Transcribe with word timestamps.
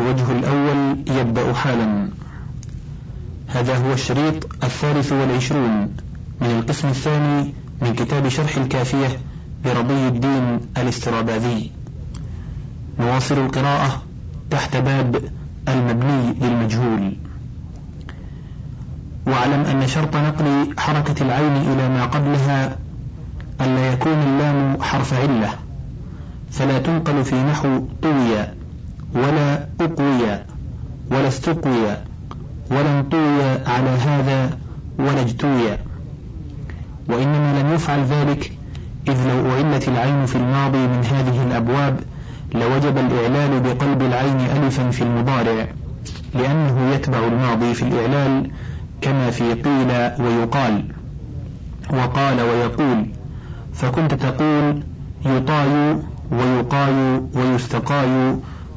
الوجه 0.00 0.32
الأول 0.32 0.98
يبدأ 1.08 1.52
حالا. 1.52 2.08
هذا 3.48 3.76
هو 3.76 3.92
الشريط 3.92 4.64
الثالث 4.64 5.12
والعشرون 5.12 5.96
من 6.40 6.50
القسم 6.50 6.88
الثاني 6.88 7.54
من 7.82 7.94
كتاب 7.94 8.28
شرح 8.28 8.56
الكافية 8.56 9.08
لرضي 9.64 10.08
الدين 10.08 10.60
الاستراباذي. 10.76 11.70
نواصل 13.00 13.38
القراءة 13.38 14.02
تحت 14.50 14.76
باب 14.76 15.22
المبني 15.68 16.34
للمجهول. 16.40 17.16
واعلم 19.26 19.60
أن 19.60 19.86
شرط 19.86 20.16
نقل 20.16 20.74
حركة 20.78 21.22
العين 21.22 21.56
إلى 21.56 21.88
ما 21.88 22.06
قبلها 22.06 22.78
ألا 23.60 23.92
يكون 23.92 24.12
اللام 24.12 24.82
حرف 24.82 25.14
علة 25.14 25.50
فلا 26.50 26.78
تنقل 26.78 27.24
في 27.24 27.42
نحو 27.42 27.84
طوي. 28.02 28.59
ولا 29.14 29.66
أقوي 29.80 30.38
ولا 31.10 31.28
استقوي 31.28 31.96
ولا 32.70 32.98
انطوي 33.00 33.42
على 33.66 33.90
هذا 33.90 34.58
ولا 34.98 35.20
اجتوي. 35.20 35.78
وإنما 37.08 37.60
لم 37.60 37.74
يفعل 37.74 38.04
ذلك 38.04 38.52
إذ 39.08 39.28
لو 39.28 39.50
أعلت 39.50 39.88
العين 39.88 40.26
في 40.26 40.36
الماضي 40.36 40.78
من 40.78 41.04
هذه 41.04 41.42
الأبواب 41.46 42.00
لوجب 42.54 42.98
الإعلال 42.98 43.60
بقلب 43.60 44.02
العين 44.02 44.40
ألفا 44.40 44.90
في 44.90 45.02
المضارع 45.02 45.66
لأنه 46.34 46.90
يتبع 46.94 47.18
الماضي 47.18 47.74
في 47.74 47.82
الإعلال 47.82 48.50
كما 49.00 49.30
في 49.30 49.52
قيل 49.54 49.90
ويقال. 50.26 50.84
وقال 51.92 52.40
ويقول 52.40 53.06
فكنت 53.74 54.14
تقول 54.14 54.82
يطاي 55.26 55.96
ويقاي 56.32 57.20
ويستقاي 57.34 58.36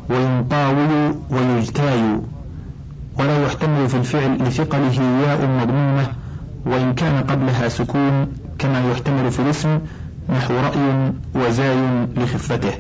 وينطاوي 0.10 1.16
ويجتاي 1.30 2.20
ولا 3.20 3.46
يحتمل 3.46 3.90
في 3.90 3.98
الفعل 3.98 4.38
لثقله 4.44 5.02
ياء 5.28 5.48
مضمومة 5.48 6.08
وإن 6.66 6.94
كان 6.94 7.24
قبلها 7.24 7.68
سكون 7.70 8.28
كما 8.60 8.92
يحتمل 8.92 9.32
في 9.32 9.40
الاسم 9.40 9.80
نحو 10.30 10.54
رأي 10.54 11.12
وزاي 11.36 12.06
لخفته. 12.18 12.74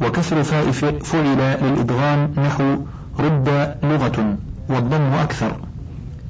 وكسر 0.00 0.42
فاء 0.42 0.70
فعل 0.70 1.58
للإدغام 1.62 2.30
نحو 2.36 2.76
رد 3.18 3.74
لغة 3.82 4.36
والضم 4.68 5.12
أكثر 5.12 5.56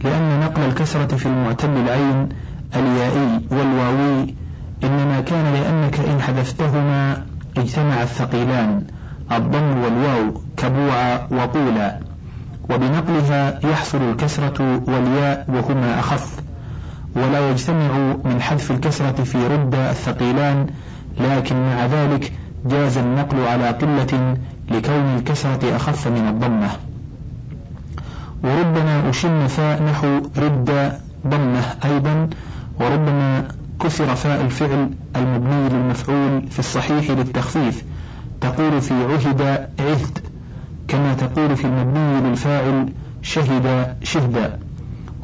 لأن 0.05 0.41
نقل 0.41 0.63
الكسرة 0.63 1.17
في 1.17 1.27
المعتل 1.27 1.69
العين 1.71 2.29
اليائي 2.77 3.41
والواوي 3.51 4.35
إنما 4.85 5.21
كان 5.21 5.53
لأنك 5.53 6.01
إن 6.01 6.21
حذفتهما 6.21 7.27
اجتمع 7.59 8.03
الثقيلان 8.03 8.83
الضم 9.33 9.79
والواو 9.85 10.35
كبوع 10.57 11.27
وطولا 11.31 11.99
وبنقلها 12.71 13.67
يحصل 13.67 14.11
الكسرة 14.11 14.83
والياء 14.87 15.45
وهما 15.49 15.99
أخف. 15.99 16.41
ولا 17.17 17.51
يجتمع 17.51 18.17
من 18.25 18.41
حذف 18.41 18.71
الكسرة 18.71 19.25
في 19.25 19.47
رد 19.47 19.75
الثقيلان 19.75 20.67
لكن 21.21 21.57
مع 21.57 21.87
ذلك 21.87 22.33
جاز 22.67 22.99
النقل 22.99 23.47
على 23.47 23.69
قلة 23.69 24.37
لكون 24.71 25.17
الكسرة 25.17 25.77
أخف 25.77 26.09
من 26.09 26.29
الضمة. 26.29 26.69
وربما 28.45 29.11
أشم 29.11 29.47
فاء 29.47 29.83
نحو 29.83 30.21
رد 30.37 30.93
ضمة 31.27 31.63
أيضا 31.85 32.29
وربما 32.81 33.49
كسر 33.81 34.15
فاء 34.15 34.41
الفعل 34.41 34.91
المبني 35.17 35.69
للمفعول 35.69 36.43
في 36.51 36.59
الصحيح 36.59 37.11
للتخفيف. 37.11 37.85
تقول 38.41 38.81
في 38.81 38.95
عهد 38.95 39.43
عهد 39.81 40.19
كما 40.89 41.15
تقول 41.15 41.57
في 41.57 41.65
المبني 41.65 42.21
للفاعل 42.21 42.89
شهد 43.23 43.97
شهدا 44.03 44.59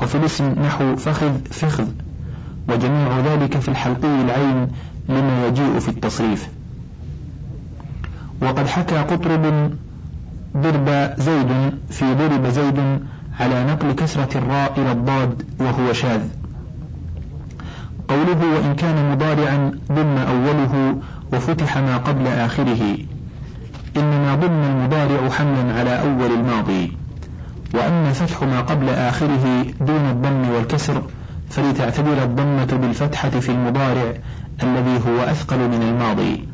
وفي 0.03 0.15
الاسم 0.15 0.45
نحو 0.45 0.97
فخذ 0.97 1.33
فخذ. 1.51 1.89
وجميع 2.69 3.21
ذلك 3.21 3.59
في 3.59 3.69
الحلقي 3.69 4.23
العين 4.23 4.69
لما 5.09 5.47
يجيء 5.47 5.79
في 5.79 5.89
التصريف. 5.89 6.49
وقد 8.43 8.67
حكى 8.67 8.97
قطرب 8.97 9.71
ضرب 10.57 11.15
زيد 11.19 11.73
في 11.91 12.15
ضرب 12.15 12.47
زيد 12.47 12.99
على 13.41 13.65
نقل 13.65 13.93
كسرة 13.93 14.39
الراء 14.39 14.81
إلى 14.81 14.93
الضاد 14.93 15.43
وهو 15.61 15.93
شاذ. 15.93 16.21
قوله 18.09 18.41
وإن 18.55 18.75
كان 18.75 19.13
مضارعا 19.13 19.71
ضم 19.93 20.17
أوله 20.19 20.97
وفتح 21.33 21.79
ما 21.79 21.97
قبل 21.97 22.27
آخره. 22.27 22.97
إنما 23.97 24.35
ضم 24.35 24.63
المضارع 24.63 25.31
حملا 25.31 25.75
على 25.79 26.01
أول 26.01 26.33
الماضي. 26.33 26.93
وأما 27.75 28.13
فتح 28.13 28.43
ما 28.43 28.61
قبل 28.61 28.89
آخره 28.89 29.65
دون 29.81 30.11
الضم 30.11 30.51
والكسر 30.51 31.03
فلتعتبر 31.51 32.23
الضمة 32.23 32.65
بالفتحة 32.65 33.31
في 33.31 33.49
المضارع 33.49 34.15
الذي 34.63 35.01
هو 35.09 35.21
أثقل 35.25 35.59
من 35.59 35.83
الماضي. 35.83 36.49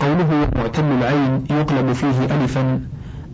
قوله 0.00 0.48
معتل 0.56 0.84
العين 0.84 1.44
يقلب 1.50 1.92
فيه 1.92 2.24
ألفا 2.24 2.80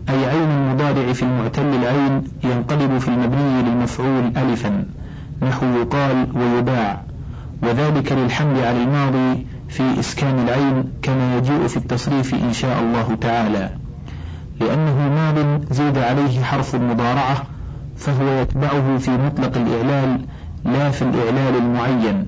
أي 0.09 0.25
عين 0.25 0.49
المضارع 0.49 1.13
في 1.13 1.23
المعتل 1.23 1.65
العين 1.65 2.23
ينقلب 2.43 2.97
في 2.97 3.07
المبني 3.07 3.61
للمفعول 3.61 4.31
ألفا. 4.37 4.85
نحو 5.49 5.65
يقال 5.65 6.27
ويباع. 6.35 7.01
وذلك 7.63 8.11
للحمل 8.11 8.59
على 8.59 8.83
الماضي 8.83 9.45
في 9.69 9.99
إسكان 9.99 10.39
العين 10.39 10.83
كما 11.01 11.37
يجيء 11.37 11.67
في 11.67 11.77
التصريف 11.77 12.33
إن 12.33 12.53
شاء 12.53 12.79
الله 12.79 13.15
تعالى. 13.21 13.69
لأنه 14.59 15.09
ماض 15.09 15.61
زيد 15.71 15.97
عليه 15.97 16.43
حرف 16.43 16.75
المضارعة 16.75 17.43
فهو 17.97 18.41
يتبعه 18.41 18.97
في 18.97 19.11
مطلق 19.11 19.57
الإعلال 19.57 20.19
لا 20.65 20.91
في 20.91 21.01
الإعلال 21.01 21.55
المعين. 21.55 22.25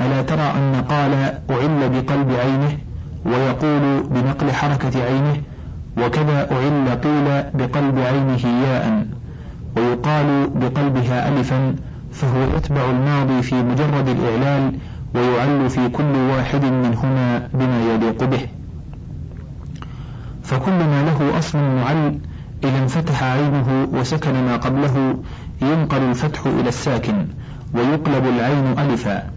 ألا 0.00 0.22
ترى 0.22 0.52
أن 0.56 0.84
قال 0.88 1.12
أعل 1.50 1.88
بقلب 1.88 2.30
عينه 2.30 2.78
ويقول 3.24 4.02
بنقل 4.10 4.50
حركة 4.52 5.04
عينه 5.04 5.36
وكذا 5.98 6.52
أعل 6.52 6.88
قيل 6.88 7.42
بقلب 7.54 7.98
عينه 7.98 8.62
ياء 8.66 9.06
ويقال 9.76 10.50
بقلبها 10.54 11.28
ألفا 11.28 11.76
فهو 12.20 12.56
يتبع 12.56 12.90
الماضي 12.90 13.42
في 13.42 13.54
مجرد 13.62 14.08
الإعلال 14.08 14.72
ويعل 15.14 15.70
في 15.70 15.88
كل 15.88 16.16
واحد 16.16 16.64
منهما 16.64 17.48
بما 17.54 17.94
يليق 17.94 18.24
به. 18.24 18.40
فكل 20.42 20.72
ما 20.72 21.02
له 21.02 21.38
أصل 21.38 21.58
معل 21.58 22.18
إذا 22.64 22.78
انفتح 22.78 23.22
عينه 23.22 23.88
وسكن 23.92 24.32
ما 24.32 24.56
قبله 24.56 25.18
ينقل 25.62 26.02
الفتح 26.02 26.46
إلى 26.46 26.68
الساكن 26.68 27.26
ويقلب 27.74 28.26
العين 28.26 28.78
ألفا. 28.78 29.30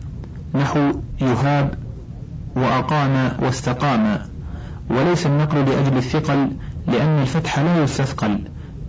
نحو 0.56 0.92
يهاب 1.22 1.74
وأقام 2.56 3.32
واستقام. 3.42 4.20
وليس 4.90 5.26
النقل 5.26 5.58
لأجل 5.58 5.98
الثقل 5.98 6.48
لأن 6.88 7.22
الفتح 7.22 7.60
لا 7.60 7.84
يستثقل 7.84 8.40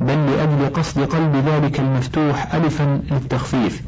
بل 0.03 0.27
لأجل 0.27 0.73
قصد 0.73 1.01
قلب 1.01 1.37
ذلك 1.37 1.81
المفتوح 1.81 2.55
ألفا 2.55 3.01
للتخفيف 3.11 3.83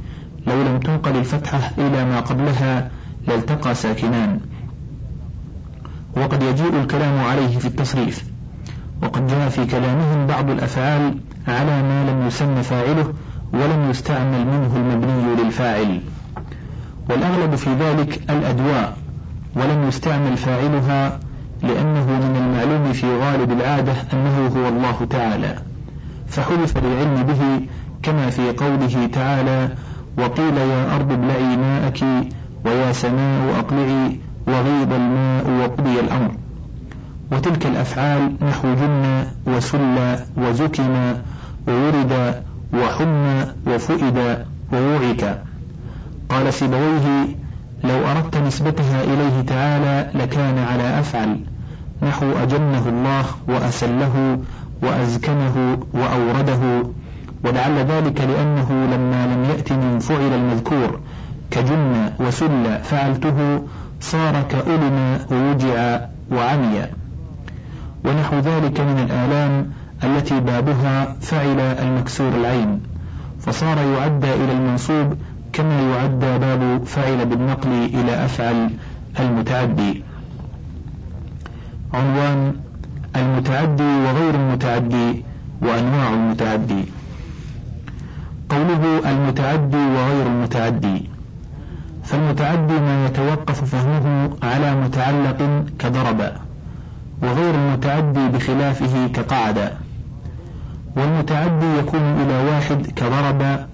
لو 0.46 0.62
لم 0.62 0.80
تنقل 0.80 1.16
الفتحة 1.16 1.70
إلى 1.78 2.04
ما 2.04 2.20
قبلها 2.20 2.90
لالتقى 3.28 3.74
ساكنان. 3.74 4.40
وقد 6.16 6.42
يجيء 6.42 6.80
الكلام 6.82 7.20
عليه 7.20 7.58
في 7.58 7.66
التصريف. 7.66 8.24
وقد 9.02 9.26
جاء 9.26 9.48
في 9.48 9.66
كلامهم 9.66 10.26
بعض 10.26 10.50
الأفعال 10.50 11.18
على 11.48 11.82
ما 11.82 12.10
لم 12.10 12.26
يسم 12.26 12.62
فاعله 12.62 13.12
ولم 13.52 13.90
يستعمل 13.90 14.46
منه 14.46 14.76
المبني 14.76 15.42
للفاعل. 15.44 16.00
والأغلب 17.10 17.54
في 17.54 17.74
ذلك 17.74 18.30
الأدواء 18.30 18.96
ولم 19.56 19.88
يستعمل 19.88 20.36
فاعلها 20.36 21.20
لأنه 21.62 22.06
من 22.06 22.36
المعلوم 22.36 22.92
في 22.92 23.16
غالب 23.16 23.52
العادة 23.52 23.94
أنه 24.12 24.46
هو 24.56 24.68
الله 24.68 25.06
تعالى. 25.10 25.73
فحلف 26.28 26.78
للعلم 26.78 27.22
به 27.22 27.66
كما 28.02 28.30
في 28.30 28.50
قوله 28.50 29.08
تعالى 29.12 29.68
وقيل 30.18 30.56
يا 30.56 30.96
أرض 30.96 31.12
ابلعي 31.12 31.56
ماءك 31.56 32.04
ويا 32.64 32.92
سماء 32.92 33.58
أقلعي 33.58 34.20
وغيض 34.46 34.92
الماء 34.92 35.50
وقضي 35.60 36.00
الأمر. 36.00 36.30
وتلك 37.32 37.66
الأفعال 37.66 38.32
نحو 38.42 38.74
جن 38.74 39.24
وسل 39.46 40.16
وزكم 40.36 41.14
وورد 41.68 42.42
وحم 42.74 43.44
وفئد 43.66 44.46
ووعك. 44.72 45.42
قال 46.28 46.52
سيبويه 46.52 47.26
لو 47.84 48.06
أردت 48.06 48.36
نسبتها 48.36 49.04
إليه 49.04 49.42
تعالى 49.46 50.10
لكان 50.14 50.58
على 50.58 51.00
أفعل. 51.00 51.40
نحو 52.02 52.32
أجنه 52.42 52.88
الله 52.88 53.24
وأسله 53.48 54.38
وأزكنه 54.86 55.78
وأورده 55.94 56.82
ولعل 57.44 57.78
ذلك 57.78 58.20
لأنه 58.20 58.68
لما 58.72 59.26
لم 59.26 59.44
يأت 59.44 59.72
من 59.72 59.98
فعل 59.98 60.32
المذكور 60.34 61.00
كجن 61.50 62.10
وسل 62.20 62.78
فعلته 62.82 63.62
صار 64.00 64.42
كألم 64.42 65.18
ووجع 65.30 66.00
وعمي. 66.32 66.86
ونحو 68.04 68.38
ذلك 68.38 68.80
من 68.80 68.98
الآلام 68.98 69.70
التي 70.04 70.40
بابها 70.40 71.16
فعل 71.20 71.60
المكسور 71.60 72.28
العين. 72.28 72.80
فصار 73.40 73.78
يعدى 73.78 74.34
إلى 74.34 74.52
المنصوب 74.52 75.14
كما 75.52 75.80
يعدى 75.80 76.38
باب 76.38 76.84
فعل 76.84 77.26
بالنقل 77.26 77.72
إلى 77.94 78.24
أفعل 78.24 78.70
المتعدي. 79.20 80.02
عنوان 81.94 82.54
المتعدي 83.16 83.82
وغير 83.82 84.34
المتعدي 84.34 85.24
وأنواع 85.62 86.08
المتعدي. 86.14 86.84
قوله 88.48 89.10
المتعدي 89.10 89.76
وغير 89.76 90.26
المتعدي. 90.26 91.10
فالمتعدي 92.04 92.80
ما 92.80 93.06
يتوقف 93.06 93.64
فهمه 93.64 94.30
على 94.42 94.74
متعلق 94.74 95.64
كضرب 95.78 96.32
وغير 97.22 97.54
المتعدي 97.54 98.28
بخلافه 98.28 99.06
كقعد. 99.06 99.70
والمتعدي 100.96 101.78
يكون 101.78 102.00
إلى 102.00 102.50
واحد 102.50 102.86
كضرب 102.86 103.66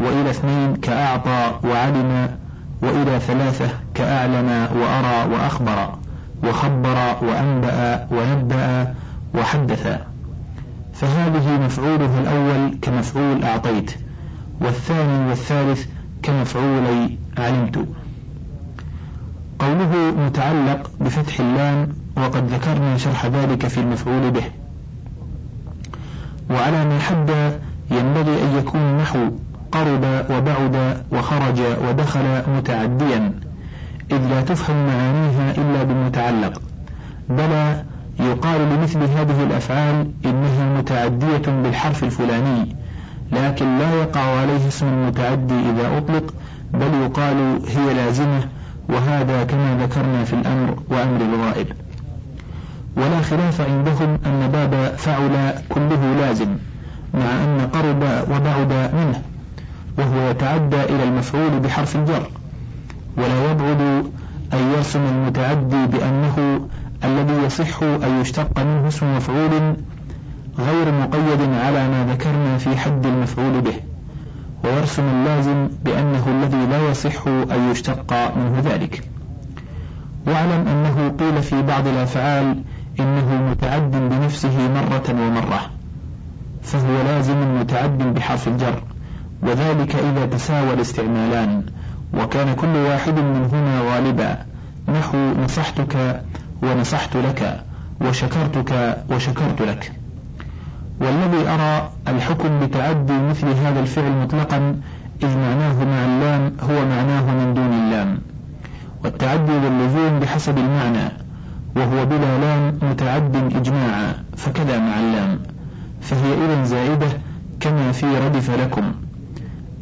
وإلى 0.00 0.30
اثنين 0.30 0.76
كأعطى 0.76 1.58
وعلم 1.64 2.28
وإلى 2.82 3.20
ثلاثة 3.20 3.68
كأعلم 3.94 4.68
وأرى 4.76 5.34
وأخبر. 5.34 5.97
وخبر 6.44 7.16
وأنبأ 7.22 8.06
ونبأ 8.10 8.94
وحدث. 9.34 9.98
فهذه 10.92 11.58
مفعولها 11.64 12.20
الأول 12.20 12.78
كمفعول 12.82 13.44
أعطيت 13.44 13.90
والثاني 14.60 15.28
والثالث 15.28 15.86
كمفعولي 16.22 17.16
علمت. 17.38 17.86
قوله 19.58 20.14
متعلق 20.26 20.90
بفتح 21.00 21.40
اللام 21.40 21.88
وقد 22.16 22.52
ذكرنا 22.52 22.96
شرح 22.96 23.26
ذلك 23.26 23.66
في 23.66 23.80
المفعول 23.80 24.30
به. 24.30 24.44
وعلى 26.50 26.84
ما 26.84 26.98
حد 26.98 27.58
ينبغي 27.90 28.42
أن 28.42 28.58
يكون 28.58 28.96
نحو 28.96 29.18
قرب 29.72 30.04
وبعد 30.30 31.02
وخرج 31.12 31.60
ودخل 31.88 32.42
متعديا. 32.56 33.47
إذ 34.10 34.28
لا 34.28 34.40
تفهم 34.40 34.86
معانيها 34.86 35.50
إلا 35.58 35.82
بالمتعلق. 35.82 36.62
بلى 37.28 37.84
يقال 38.20 38.60
لمثل 38.60 38.98
هذه 39.02 39.42
الأفعال 39.42 40.10
إنها 40.24 40.78
متعدية 40.78 41.62
بالحرف 41.62 42.04
الفلاني 42.04 42.76
لكن 43.32 43.78
لا 43.78 43.94
يقع 43.94 44.20
عليه 44.20 44.68
اسم 44.68 44.86
المتعدي 44.86 45.54
إذا 45.70 45.98
أطلق 45.98 46.34
بل 46.72 46.94
يقال 47.04 47.60
هي 47.68 47.94
لازمة 47.94 48.40
وهذا 48.88 49.44
كما 49.44 49.78
ذكرنا 49.82 50.24
في 50.24 50.32
الأمر 50.32 50.78
وأمر 50.90 51.20
الغائب. 51.20 51.66
ولا 52.96 53.22
خلاف 53.22 53.60
عندهم 53.60 54.18
أن 54.26 54.50
باب 54.52 54.94
فعل 54.96 55.54
كله 55.68 56.14
لازم 56.20 56.56
مع 57.14 57.44
أن 57.44 57.68
قرب 57.72 58.02
وبعد 58.30 58.72
منه 58.94 59.22
وهو 59.98 60.30
يتعدى 60.30 60.82
إلى 60.82 61.04
المفعول 61.04 61.60
بحرف 61.60 61.96
الجر. 61.96 62.30
يرسم 64.88 65.06
المتعدي 65.06 65.86
بأنه 65.86 66.60
الذي 67.04 67.46
يصح 67.46 67.82
أن 67.82 68.20
يشتق 68.20 68.60
منه 68.60 68.88
اسم 68.88 69.16
مفعول 69.16 69.76
غير 70.58 70.92
مقيد 70.92 71.40
على 71.40 71.88
ما 71.88 72.06
ذكرنا 72.12 72.58
في 72.58 72.76
حد 72.76 73.06
المفعول 73.06 73.60
به 73.60 73.74
ويرسم 74.64 75.02
اللازم 75.02 75.68
بأنه 75.84 76.24
الذي 76.28 76.66
لا 76.66 76.90
يصح 76.90 77.26
أن 77.26 77.70
يشتق 77.70 78.36
منه 78.36 78.60
ذلك. 78.64 79.02
واعلم 80.26 80.68
أنه 80.68 81.14
قيل 81.18 81.42
في 81.42 81.62
بعض 81.62 81.86
الأفعال 81.86 82.62
إنه 83.00 83.50
متعد 83.50 83.90
بنفسه 83.90 84.68
مرة 84.68 85.26
ومرة 85.26 85.60
فهو 86.62 87.02
لازم 87.04 87.60
متعد 87.60 88.14
بحرف 88.14 88.48
الجر 88.48 88.82
وذلك 89.42 89.96
إذا 89.96 90.26
تساوى 90.26 90.74
الاستعمالان 90.74 91.62
وكان 92.14 92.54
كل 92.54 92.76
واحد 92.76 93.18
منهما 93.18 93.80
غالبا. 93.80 94.48
نحو 94.88 95.18
نصحتك 95.44 96.22
ونصحت 96.62 97.16
لك 97.16 97.60
وشكرتك 98.00 98.98
وشكرت 99.10 99.62
لك. 99.62 99.92
والذي 101.00 101.48
أرى 101.48 101.90
الحكم 102.08 102.60
بتعدي 102.66 103.12
مثل 103.12 103.46
هذا 103.46 103.80
الفعل 103.80 104.12
مطلقا 104.12 104.80
إذ 105.22 105.36
معناه 105.36 105.84
مع 105.84 106.04
اللام 106.04 106.52
هو 106.60 106.84
معناه 106.86 107.34
من 107.34 107.54
دون 107.54 107.72
اللام. 107.72 108.18
والتعدي 109.04 109.52
واللزوم 109.52 110.20
بحسب 110.20 110.58
المعنى 110.58 111.08
وهو 111.76 112.06
بلا 112.06 112.38
لام 112.38 112.78
متعد 112.82 113.36
إجماعا 113.36 114.14
فكذا 114.36 114.78
مع 114.78 115.00
اللام. 115.00 115.38
فهي 116.00 116.34
إذا 116.44 116.64
زائدة 116.64 117.08
كما 117.60 117.92
في 117.92 118.06
ردف 118.06 118.50
لكم. 118.50 118.92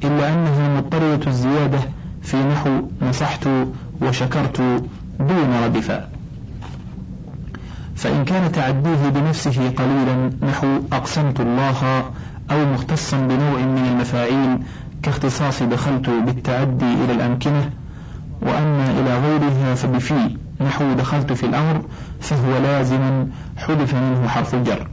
إلا 0.05 0.33
أنها 0.33 0.77
مضطردة 0.77 1.27
الزيادة 1.27 1.79
في 2.27 2.37
نحو 2.37 2.71
نصحت 3.03 3.49
وشكرت 4.03 4.61
دون 5.21 5.65
ردفا 5.65 6.09
فإن 7.97 8.25
كان 8.25 8.53
تعديه 8.53 9.09
بنفسه 9.09 9.71
قليلا 9.71 10.31
نحو 10.43 10.67
أقسمت 10.93 11.41
الله 11.41 12.05
أو 12.51 12.73
مختصا 12.75 13.17
بنوع 13.17 13.61
من 13.61 13.89
المفاعيل 13.93 14.59
كاختصاص 15.03 15.63
دخلت 15.63 16.11
بالتعدي 16.11 16.95
إلى 17.05 17.13
الأمكنة 17.13 17.71
وأما 18.43 18.91
إلى 18.91 19.19
غيرها 19.19 19.75
فبفي 19.75 20.37
نحو 20.61 20.93
دخلت 20.93 21.33
في 21.33 21.47
الأمر 21.47 21.83
فهو 22.21 22.59
لازم 22.63 23.27
حذف 23.57 23.95
منه 23.95 24.29
حرف 24.29 24.55
الجر. 24.55 24.89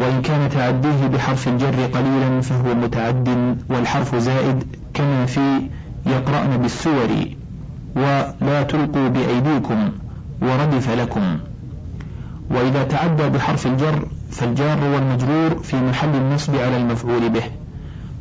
وإن 0.00 0.22
كان 0.22 0.50
تعديه 0.50 1.06
بحرف 1.06 1.48
الجر 1.48 1.86
قليلا 1.86 2.40
فهو 2.40 2.74
متعد 2.74 3.56
والحرف 3.68 4.16
زائد 4.16 4.64
كما 4.98 5.26
في 5.26 5.60
يقرأن 6.06 6.56
بالسور 6.56 7.08
ولا 7.96 8.62
تلقوا 8.62 9.08
بأيديكم 9.08 9.88
وردف 10.42 10.90
لكم. 10.90 11.38
وإذا 12.50 12.82
تعدى 12.84 13.28
بحرف 13.28 13.66
الجر 13.66 14.08
فالجار 14.30 14.78
والمجرور 14.84 15.58
في 15.62 15.76
محل 15.76 16.14
النصب 16.14 16.56
على 16.56 16.76
المفعول 16.76 17.28
به. 17.28 17.42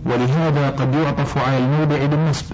ولهذا 0.06 0.70
قد 0.70 0.96
يعطف 0.96 1.38
على 1.38 1.58
الموضع 1.58 2.06
بالنصب. 2.06 2.46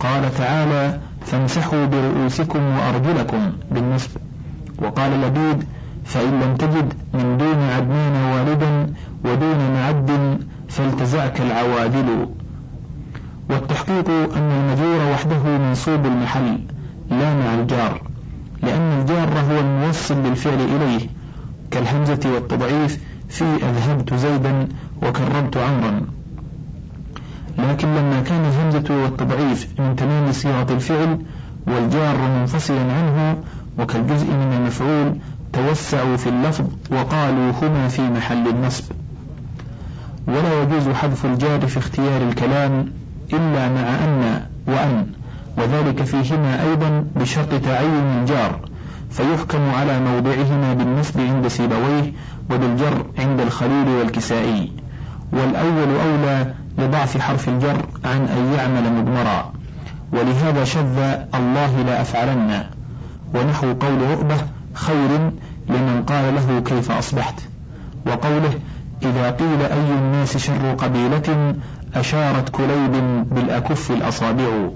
قال 0.00 0.34
تعالى 0.34 1.00
فامسحوا 1.26 1.86
برؤوسكم 1.86 2.76
وأرجلكم 2.76 3.52
بالنصب. 3.70 4.10
وقال 4.78 5.20
لبيد 5.20 5.64
فإن 6.04 6.40
لم 6.40 6.56
تجد 6.56 6.92
من 7.14 7.38
دون 7.38 7.58
عدنان 7.76 8.32
والدا 8.32 8.94
ودون 9.24 9.74
معد 9.74 10.38
فالتزعك 10.68 11.40
العوادل. 11.40 12.28
والتحقيق 13.50 14.10
أن 14.36 14.50
المجور 14.52 15.12
وحده 15.12 15.58
منصوب 15.58 16.06
المحل 16.06 16.58
لا 17.10 17.34
مع 17.34 17.54
الجار 17.54 18.02
لأن 18.62 19.00
الجار 19.00 19.28
هو 19.28 19.60
الموصل 19.60 20.22
للفعل 20.22 20.60
إليه 20.60 21.00
كالهمزة 21.70 22.20
والتضعيف 22.34 22.98
في 23.28 23.44
أذهبت 23.44 24.14
زيدا 24.14 24.68
وكرمت 25.02 25.56
عمرا. 25.56 26.00
لكن 27.58 27.88
لما 27.88 28.20
كان 28.20 28.40
الهمزة 28.44 29.02
والتضعيف 29.02 29.68
من 29.80 29.96
تمام 29.96 30.32
صيغة 30.32 30.66
الفعل 30.72 31.18
والجار 31.66 32.16
منفصلا 32.38 32.92
عنه 32.92 33.36
وكالجزء 33.78 34.26
من 34.26 34.52
المفعول 34.60 35.16
توسعوا 35.52 36.16
في 36.16 36.28
اللفظ 36.28 36.64
وقالوا 36.90 37.52
هما 37.62 37.88
في 37.88 38.02
محل 38.02 38.48
النصب. 38.48 38.84
ولا 40.28 40.62
يجوز 40.62 40.88
حذف 40.88 41.26
الجار 41.26 41.66
في 41.66 41.78
اختيار 41.78 42.22
الكلام 42.22 42.99
إلا 43.32 43.68
مع 43.68 44.04
أن 44.04 44.42
وأن. 44.66 45.06
وذلك 45.58 46.02
فيهما 46.02 46.62
أيضا 46.62 47.04
بشرط 47.16 47.48
تعين 47.48 48.04
الجار 48.20 48.60
فيحكم 49.10 49.70
على 49.70 50.00
موضعهما 50.00 50.74
بالنصب 50.74 51.20
عند 51.20 51.48
سيبويه 51.48 52.12
وبالجر 52.50 53.04
عند 53.18 53.40
الخليل 53.40 53.88
والكسائي. 53.88 54.72
والأول 55.32 55.88
أولى 56.04 56.54
لضعف 56.78 57.18
حرف 57.18 57.48
الجر 57.48 57.84
عن 58.04 58.20
أن 58.20 58.54
يعمل 58.58 58.92
مضمرا. 58.92 59.52
ولهذا 60.12 60.64
شذ 60.64 60.98
الله 61.34 61.82
لا 61.82 62.00
أفعلن. 62.00 62.64
ونحو 63.34 63.66
قول 63.66 64.04
عقبة 64.10 64.36
خير 64.74 65.30
لمن 65.68 66.04
قال 66.06 66.34
له 66.34 66.60
كيف 66.60 66.90
أصبحت. 66.90 67.40
وقوله 68.06 68.52
إذا 69.02 69.30
قيل 69.30 69.62
أي 69.62 69.98
الناس 69.98 70.36
شر 70.36 70.74
قبيلة 70.78 71.54
أشارت 71.94 72.48
كليب 72.48 73.24
بالأكف 73.34 73.90
الأصابع. 73.90 74.70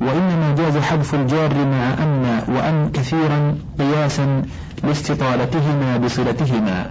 وإنما 0.00 0.54
جاز 0.58 0.76
حذف 0.76 1.14
الجار 1.14 1.54
مع 1.54 2.02
أن 2.02 2.42
وأن 2.48 2.90
كثيرا 2.94 3.58
قياسا 3.78 4.42
لاستطالتهما 4.84 5.96
بصلتهما. 5.96 6.90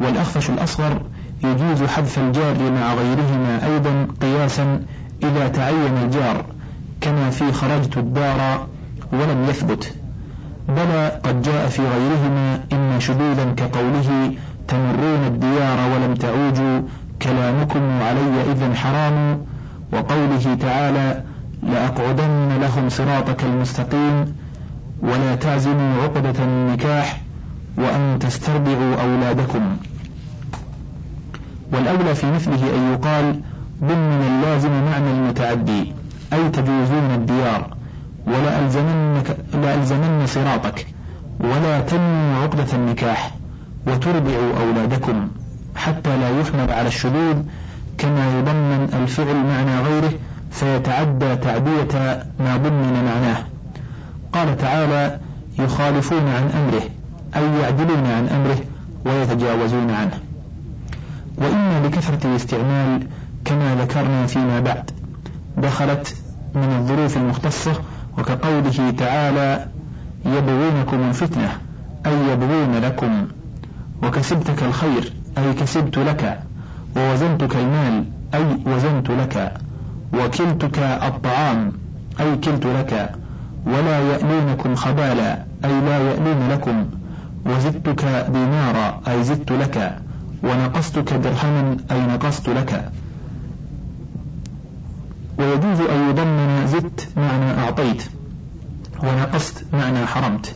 والأخفش 0.00 0.50
الأصغر 0.50 1.00
يجوز 1.44 1.82
حذف 1.82 2.18
الجار 2.18 2.70
مع 2.70 2.94
غيرهما 2.94 3.66
أيضا 3.66 4.06
قياسا 4.20 4.82
إذا 5.22 5.48
تعين 5.48 5.96
الجار 6.04 6.44
كما 7.00 7.30
في 7.30 7.52
خرجت 7.52 7.96
الدار 7.98 8.66
ولم 9.12 9.46
يثبت. 9.48 9.94
بلى 10.68 11.20
قد 11.24 11.42
جاء 11.42 11.68
في 11.68 11.82
غيرهما 11.82 12.64
إما 12.72 12.98
شذوذا 12.98 13.54
كقوله 13.56 14.32
تمرون 14.68 15.26
الديار 15.26 15.78
ولم 15.90 16.14
تعوجوا 16.14 16.80
كلامكم 17.22 18.02
علي 18.02 18.52
إذا 18.52 18.74
حرام 18.74 19.38
وقوله 19.92 20.54
تعالى 20.60 21.22
لأقعدن 21.62 22.48
لهم 22.60 22.88
صراطك 22.88 23.44
المستقيم 23.44 24.34
ولا 25.02 25.34
تعزموا 25.34 26.02
عقدة 26.02 26.44
النكاح 26.44 27.20
وأن 27.78 28.18
تسترضعوا 28.20 28.94
أولادكم. 29.02 29.76
والأولى 31.72 32.14
في 32.14 32.32
مثله 32.32 32.74
أن 32.76 32.92
يقال 32.92 33.40
ضمن 33.80 34.22
اللازم 34.30 34.70
معنى 34.70 35.10
المتعدي 35.10 35.92
أي 36.32 36.48
تجوزون 36.48 37.10
الديار 37.14 37.76
ولا 38.26 38.64
ألزمنك 38.64 39.36
لا 39.54 39.74
ألزمن 39.74 40.26
صراطك 40.26 40.86
ولا 41.40 41.80
تنموا 41.80 42.42
عقدة 42.42 42.66
النكاح 42.74 43.30
وترضعوا 43.86 44.52
أولادكم. 44.60 45.28
حتى 45.76 46.16
لا 46.16 46.40
يحمل 46.40 46.70
على 46.70 46.88
الشذوذ 46.88 47.42
كما 47.98 48.38
يضمن 48.38 48.88
الفعل 49.02 49.36
معنى 49.36 49.80
غيره 49.80 50.12
فيتعدى 50.50 51.36
تعدية 51.36 52.24
ما 52.40 52.56
ضمن 52.56 53.04
معناه. 53.04 53.44
قال 54.32 54.56
تعالى 54.56 55.18
يخالفون 55.58 56.28
عن 56.28 56.50
أمره 56.50 56.82
أي 57.36 57.60
يعدلون 57.60 58.06
عن 58.06 58.28
أمره 58.28 58.58
ويتجاوزون 59.06 59.90
عنه. 59.90 60.20
وإما 61.38 61.86
لكثرة 61.86 62.26
الاستعمال 62.26 63.06
كما 63.44 63.74
ذكرنا 63.74 64.26
فيما 64.26 64.60
بعد 64.60 64.90
دخلت 65.56 66.16
من 66.54 66.76
الظروف 66.78 67.16
المختصة 67.16 67.72
وكقوله 68.18 68.90
تعالى 68.98 69.66
يبغونكم 70.26 71.08
الفتنة 71.08 71.58
أي 72.06 72.32
يبغون 72.32 72.78
لكم 72.82 73.26
وكسبتك 74.02 74.62
الخير. 74.62 75.12
أي 75.38 75.52
كسبت 75.54 75.98
لك 75.98 76.40
ووزنتك 76.96 77.56
المال 77.56 78.04
أي 78.34 78.46
وزنت 78.66 79.10
لك 79.10 79.54
وكلتك 80.12 80.78
الطعام 80.78 81.72
أي 82.20 82.36
كلت 82.36 82.66
لك 82.66 83.12
ولا 83.66 83.98
يألونكم 84.00 84.74
خبالا 84.74 85.32
أي 85.64 85.80
لا 85.80 85.98
يألون 85.98 86.48
لكم 86.48 86.86
وزدتك 87.46 88.04
دينارا 88.32 89.00
أي 89.08 89.24
زدت 89.24 89.52
لك 89.52 89.98
ونقصتك 90.42 91.12
درهما 91.12 91.76
أي 91.90 92.00
نقصت 92.00 92.48
لك. 92.48 92.90
ويجوز 95.38 95.80
أن 95.80 96.10
يضمن 96.10 96.66
زدت 96.66 97.08
معنى 97.16 97.60
أعطيت 97.60 98.02
ونقصت 99.02 99.64
معنى 99.72 100.06
حرمت. 100.06 100.54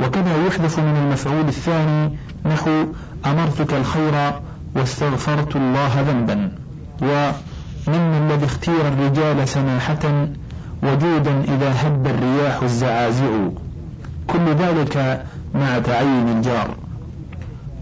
وكذا 0.00 0.46
يحذف 0.46 0.78
من 0.78 0.96
المفعول 0.96 1.48
الثاني 1.48 2.16
نحو 2.46 2.84
أمرتك 3.26 3.74
الخير 3.74 4.32
واستغفرت 4.76 5.56
الله 5.56 6.00
ذنبا. 6.00 6.50
ومن 7.02 8.30
الذي 8.30 8.44
اختير 8.44 8.88
الرجال 8.88 9.48
سماحة 9.48 10.28
وجودا 10.82 11.40
إذا 11.40 11.72
هب 11.72 12.06
الرياح 12.06 12.62
الزعازع. 12.62 13.30
كل 14.26 14.54
ذلك 14.58 15.24
مع 15.54 15.78
تعين 15.78 16.28
الجار. 16.28 16.74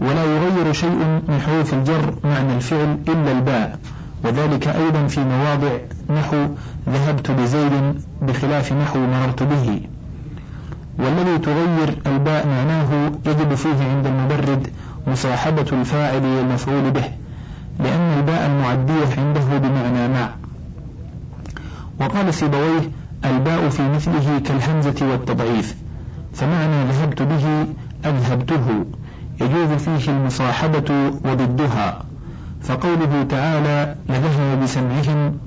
ولا 0.01 0.23
يغير 0.23 0.73
شيء 0.73 1.21
من 1.27 1.41
حروف 1.47 1.73
الجر 1.73 2.13
معنى 2.23 2.55
الفعل 2.55 2.97
إلا 3.07 3.31
الباء. 3.31 3.79
وذلك 4.23 4.67
أيضا 4.67 5.07
في 5.07 5.19
مواضع 5.19 5.77
نحو 6.09 6.47
ذهبت 6.89 7.31
بزيد 7.31 8.01
بخلاف 8.21 8.73
نحو 8.73 8.99
مررت 8.99 9.43
به. 9.43 9.81
والذي 10.99 11.37
تغير 11.37 11.97
الباء 12.05 12.47
معناه 12.47 13.11
يجب 13.25 13.55
فيه 13.55 13.83
عند 13.83 14.05
المبرد 14.05 14.67
مصاحبة 15.07 15.65
الفاعل 15.71 16.21
للمفعول 16.21 16.91
به 16.91 17.03
لأن 17.79 18.17
الباء 18.19 18.45
المعدية 18.45 19.21
عنده 19.21 19.57
بمعنى 19.57 20.07
مع 20.07 20.29
وقال 21.99 22.33
سيبويه 22.33 22.81
الباء 23.25 23.69
في 23.69 23.89
مثله 23.89 24.39
كالهمزة 24.39 25.11
والتضعيف 25.11 25.75
فمعنى 26.33 26.91
ذهبت 26.91 27.21
به 27.21 27.65
أذهبته 28.05 28.85
يجوز 29.41 29.69
فيه 29.69 30.11
المصاحبة 30.11 31.11
وضدها. 31.25 32.03
فقوله 32.61 33.23
تعالى 33.29 33.95
لذهب 34.09 34.63
بسمعهم 34.63 35.37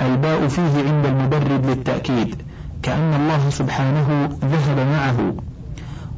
الباء 0.00 0.48
فيه 0.48 0.88
عند 0.88 1.06
المبرد 1.06 1.66
للتأكيد 1.66 2.34
كأن 2.82 3.14
الله 3.14 3.50
سبحانه 3.50 4.28
ذهب 4.44 4.86
معه. 4.86 5.34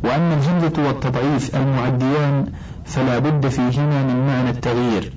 وأما 0.05 0.35
الهمزة 0.35 0.87
والتضعيف 0.87 1.57
المعديان 1.57 2.47
فلا 2.85 3.19
بد 3.19 3.49
فيهما 3.49 4.03
من 4.03 4.26
معنى 4.26 4.50
التغيير 4.50 5.12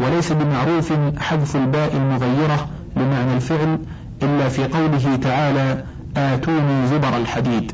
وليس 0.00 0.32
بمعروف 0.32 0.92
حذف 1.18 1.56
الباء 1.56 1.96
المغيرة 1.96 2.68
لمعنى 2.96 3.34
الفعل 3.36 3.78
إلا 4.22 4.48
في 4.48 4.64
قوله 4.64 5.16
تعالى 5.16 5.84
آتوني 6.16 6.86
زبر 6.86 7.16
الحديد 7.16 7.72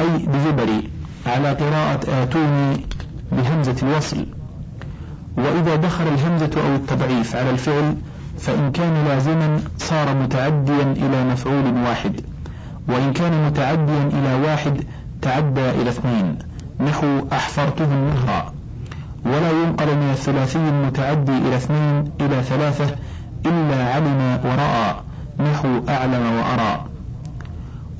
أي 0.00 0.26
بزبري 0.26 0.90
على 1.26 1.52
قراءة 1.52 2.22
آتوني 2.22 2.86
بهمزة 3.32 3.76
الوصل. 3.82 4.26
وإذا 5.36 5.76
دخل 5.76 6.04
الهمزة 6.08 6.50
أو 6.56 6.74
التضعيف 6.74 7.36
على 7.36 7.50
الفعل 7.50 7.96
فإن 8.38 8.72
كان 8.72 9.04
لازما 9.04 9.60
صار 9.78 10.14
متعديا 10.14 10.82
إلى 10.82 11.24
مفعول 11.24 11.74
واحد 11.86 12.20
وإن 12.88 13.12
كان 13.12 13.46
متعديا 13.46 14.02
إلى 14.12 14.46
واحد 14.46 14.84
تعدى 15.22 15.70
إلى 15.70 15.88
اثنين 15.90 16.38
نحو 16.80 17.06
أحفرته 17.32 17.84
النهر 17.84 18.52
ولا 19.24 19.50
ينقل 19.50 19.86
من 19.86 20.10
الثلاثي 20.12 20.58
المتعدي 20.58 21.38
إلى 21.38 21.56
اثنين 21.56 22.10
إلى 22.20 22.42
ثلاثة 22.42 22.96
إلا 23.46 23.94
علم 23.94 24.38
ورأى 24.44 24.94
نحو 25.50 25.68
أعلم 25.88 26.22
وأرى. 26.38 26.84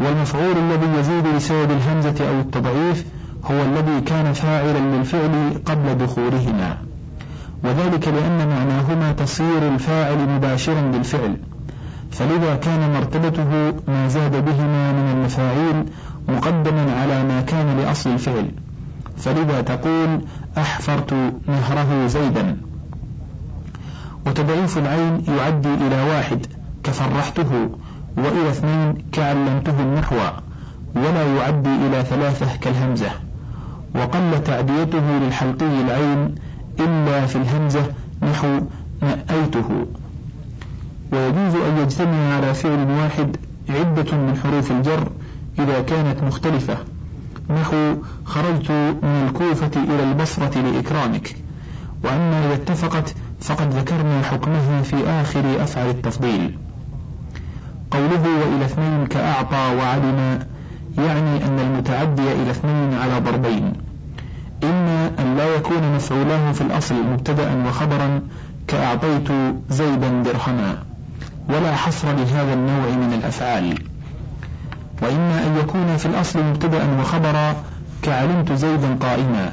والمفعول 0.01 0.57
الذي 0.57 0.99
يزيد 0.99 1.25
بسبب 1.37 1.71
الهمزة 1.71 2.29
أو 2.29 2.41
التضعيف 2.41 3.05
هو 3.45 3.63
الذي 3.63 4.01
كان 4.01 4.33
فاعلا 4.33 4.79
للفعل 4.79 5.61
قبل 5.67 5.99
دخولهما. 5.99 6.77
وذلك 7.65 8.09
لأن 8.09 8.49
معناهما 8.49 9.13
تصير 9.13 9.69
الفاعل 9.75 10.29
مباشرا 10.29 10.81
للفعل. 10.81 11.37
فلذا 12.11 12.57
كان 12.57 12.93
مرتبته 12.93 13.73
ما 13.89 14.09
زاد 14.09 14.45
بهما 14.45 14.93
من 14.93 15.13
المفاعيل 15.15 15.85
مقدما 16.29 17.01
على 17.01 17.25
ما 17.25 17.41
كان 17.41 17.77
لأصل 17.77 18.11
الفعل. 18.11 18.51
فلذا 19.19 19.61
تقول 19.61 20.21
أحفرت 20.59 21.13
نهره 21.49 22.07
زيدا. 22.07 22.57
وتضعيف 24.27 24.79
العين 24.79 25.25
يعدي 25.39 25.75
إلى 25.75 26.03
واحد 26.03 26.47
كفرحته 26.85 27.71
وإلى 28.17 28.51
اثنين 28.51 28.95
كعلمته 29.13 29.81
النحو 29.81 30.17
ولا 30.97 31.37
يعدي 31.37 31.75
إلى 31.87 32.03
ثلاثة 32.03 32.57
كالهمزة. 32.57 33.11
وقل 33.95 34.45
تعديته 34.45 35.19
للحلقي 35.19 35.81
العين 35.81 36.35
إلا 36.81 37.27
في 37.27 37.37
الهمزة 37.37 37.83
نحو 38.23 38.61
نأيته 39.03 39.87
ويجوز 41.13 41.55
أن 41.55 41.79
يجتمع 41.83 42.35
على 42.37 42.55
فعل 42.55 42.91
واحد 42.91 43.37
عدة 43.69 44.17
من 44.17 44.41
حروف 44.43 44.71
الجر 44.71 45.09
إذا 45.59 45.81
كانت 45.81 46.23
مختلفة. 46.23 46.77
نحو 47.51 47.95
خرجت 48.25 48.71
من 49.03 49.29
الكوفة 49.29 49.83
إلى 49.83 50.03
البصرة 50.03 50.61
لإكرامك 50.61 51.37
وأما 52.05 52.47
إذا 52.47 52.55
اتفقت 52.55 53.15
فقد 53.41 53.73
ذكرنا 53.73 54.23
حكمها 54.23 54.83
في 54.83 54.97
آخر 55.09 55.63
أفعل 55.63 55.91
التفضيل. 55.91 56.59
قوله 57.91 58.23
وإلى 58.23 58.65
اثنين 58.65 59.07
كأعطى 59.07 59.77
وعلم 59.77 60.39
يعني 60.99 61.45
أن 61.47 61.59
المتعدي 61.59 62.33
إلى 62.33 62.51
اثنين 62.51 62.95
على 62.95 63.21
ضربين. 63.21 63.73
إما 64.65 65.11
أن 65.19 65.37
لا 65.37 65.57
يكون 65.57 65.95
مفعولاه 65.97 66.53
في 66.53 66.61
الأصل 66.61 66.95
مبتدأ 67.13 67.69
وخبرا 67.69 68.21
كأعطيت 68.69 69.29
زيدا 69.71 70.23
درهما 70.23 70.79
ولا 71.49 71.77
حصر 71.77 72.13
لهذا 72.13 72.55
النوع 72.55 72.91
من 73.07 73.13
الأفعال. 73.13 73.79
وإما 75.03 75.47
أن 75.47 75.57
يكون 75.57 75.97
في 75.97 76.07
الأصل 76.07 76.45
مبتدأ 76.45 77.01
وخبرا 77.01 77.55
كعلمت 78.03 78.53
زيدا 78.53 78.97
قائما. 79.01 79.53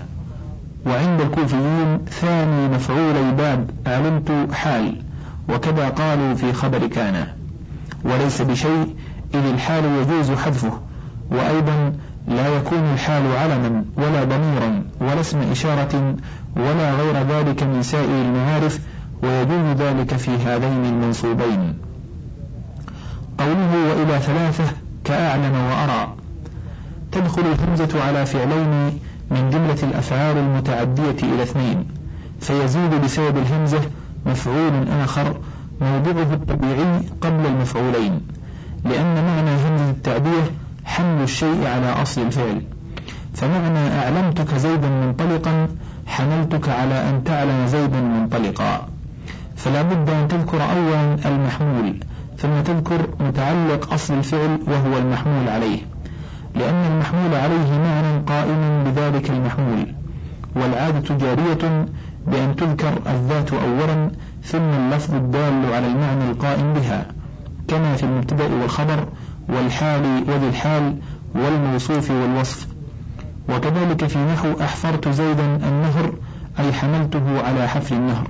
وعند 0.85 1.21
الكوفيين 1.21 1.99
ثاني 2.21 2.67
مفعول 2.67 3.31
باب 3.37 3.69
علمت 3.87 4.53
حال 4.53 4.95
وكذا 5.49 5.89
قالوا 5.89 6.35
في 6.35 6.53
خبر 6.53 6.87
كان. 6.87 7.27
وليس 8.05 8.41
بشيء 8.41 8.95
إذ 9.33 9.45
الحال 9.53 9.85
يجوز 9.85 10.31
حذفه 10.31 10.79
وأيضا 11.31 11.93
لا 12.27 12.47
يكون 12.47 12.79
الحال 12.93 13.23
علما 13.35 13.85
ولا 13.97 14.23
ضميرا 14.23 14.83
ولا 15.01 15.19
اسم 15.19 15.39
إشارة 15.51 16.15
ولا 16.55 16.93
غير 16.93 17.15
ذلك 17.23 17.63
من 17.63 17.83
سائر 17.83 18.21
المعارف 18.21 18.79
ويجوز 19.23 19.77
ذلك 19.77 20.15
في 20.15 20.31
هذين 20.31 21.13
قوله 23.39 23.89
وإلى 23.89 24.19
ثلاثة 24.19 24.63
كأعلم 25.05 25.55
وأرى. 25.55 26.15
تدخل 27.11 27.41
الهمزة 27.41 28.03
على 28.03 28.25
فعلين 28.25 28.99
من 29.31 29.49
جملة 29.49 29.83
الأفعال 29.83 30.37
المتعدية 30.37 31.17
إلى 31.23 31.43
اثنين 31.43 31.85
فيزيد 32.39 33.01
بسبب 33.03 33.37
الهمزة 33.37 33.81
مفعول 34.25 34.87
آخر 35.03 35.37
موضعه 35.81 36.33
الطبيعي 36.33 36.99
قبل 37.21 37.45
المفعولين 37.45 38.21
لأن 38.85 39.15
معنى 39.25 39.49
همزة 39.49 39.89
التعدية 39.89 40.43
حمل 40.85 41.23
الشيء 41.23 41.67
على 41.67 42.01
أصل 42.01 42.21
الفعل. 42.21 42.61
فمعنى 43.33 43.99
أعلمتك 43.99 44.55
زيدا 44.55 44.89
منطلقا 44.89 45.67
حملتك 46.07 46.69
على 46.69 47.09
أن 47.09 47.23
تعلم 47.23 47.65
زيدا 47.67 48.01
منطلقا. 48.01 48.87
فلا 49.55 49.81
بد 49.81 50.09
أن 50.09 50.27
تذكر 50.27 50.61
أولا 50.63 51.17
المحمول 51.25 51.99
ثم 52.37 52.61
تذكر 52.61 53.07
متعلق 53.19 53.93
أصل 53.93 54.13
الفعل 54.13 54.59
وهو 54.67 54.97
المحمول 54.97 55.49
عليه 55.49 55.79
لأن 56.55 56.91
المحمول 56.91 57.33
عليه 57.35 57.79
معنى 57.79 58.23
قائم 58.27 58.83
بذلك 58.83 59.29
المحمول 59.29 59.87
والعادة 60.55 61.15
جارية 61.15 61.85
بأن 62.27 62.55
تذكر 62.55 62.93
الذات 63.07 63.53
أولا 63.53 64.11
ثم 64.43 64.57
اللفظ 64.73 65.13
الدال 65.13 65.73
على 65.73 65.87
المعنى 65.87 66.31
القائم 66.31 66.73
بها 66.73 67.05
كما 67.67 67.95
في 67.95 68.03
المبتدأ 68.03 68.55
والخبر 68.61 69.07
والحال 69.49 70.23
وذي 70.27 70.49
الحال 70.49 70.97
والموصوف 71.35 72.11
والوصف. 72.11 72.67
وكذلك 73.49 74.05
في 74.05 74.19
نحو 74.33 74.61
أحفرت 74.61 75.09
زيدا 75.09 75.45
النهر 75.55 76.13
أي 76.59 76.73
حملته 76.73 77.41
على 77.47 77.67
حفر 77.67 77.95
النهر. 77.95 78.27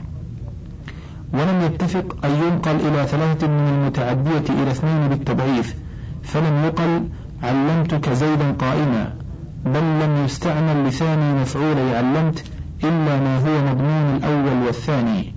ولم 1.40 1.62
يتفق 1.62 2.26
أن 2.26 2.32
ينقل 2.32 2.76
إلى 2.76 3.08
ثلاثة 3.08 3.48
من 3.48 3.68
المتعدية 3.68 4.62
إلى 4.64 4.72
اثنين 4.72 5.08
بالتضعيف 5.08 5.76
فلم 6.24 6.66
يقل 6.66 7.08
علمتك 7.44 8.10
زيدا 8.10 8.52
قائما 8.52 9.14
بل 9.66 9.84
لم 10.04 10.26
يستعمل 10.26 10.88
لثاني 10.88 11.42
مفعول 11.42 11.78
علمت 11.96 12.44
إلا 12.84 13.20
ما 13.20 13.38
هو 13.38 13.66
مضمون 13.70 14.16
الأول 14.16 14.66
والثاني 14.66 15.34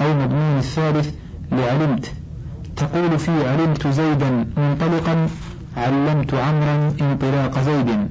أو 0.00 0.14
مضمون 0.14 0.58
الثالث 0.58 1.14
لعلمت. 1.52 2.12
تقول 2.76 3.18
في 3.18 3.48
علمت 3.48 3.88
زيدا 3.88 4.46
منطلقا 4.56 5.28
علمت 5.76 6.34
عمرا 6.34 6.92
انطلاق 7.00 7.60
زيد 7.60 8.08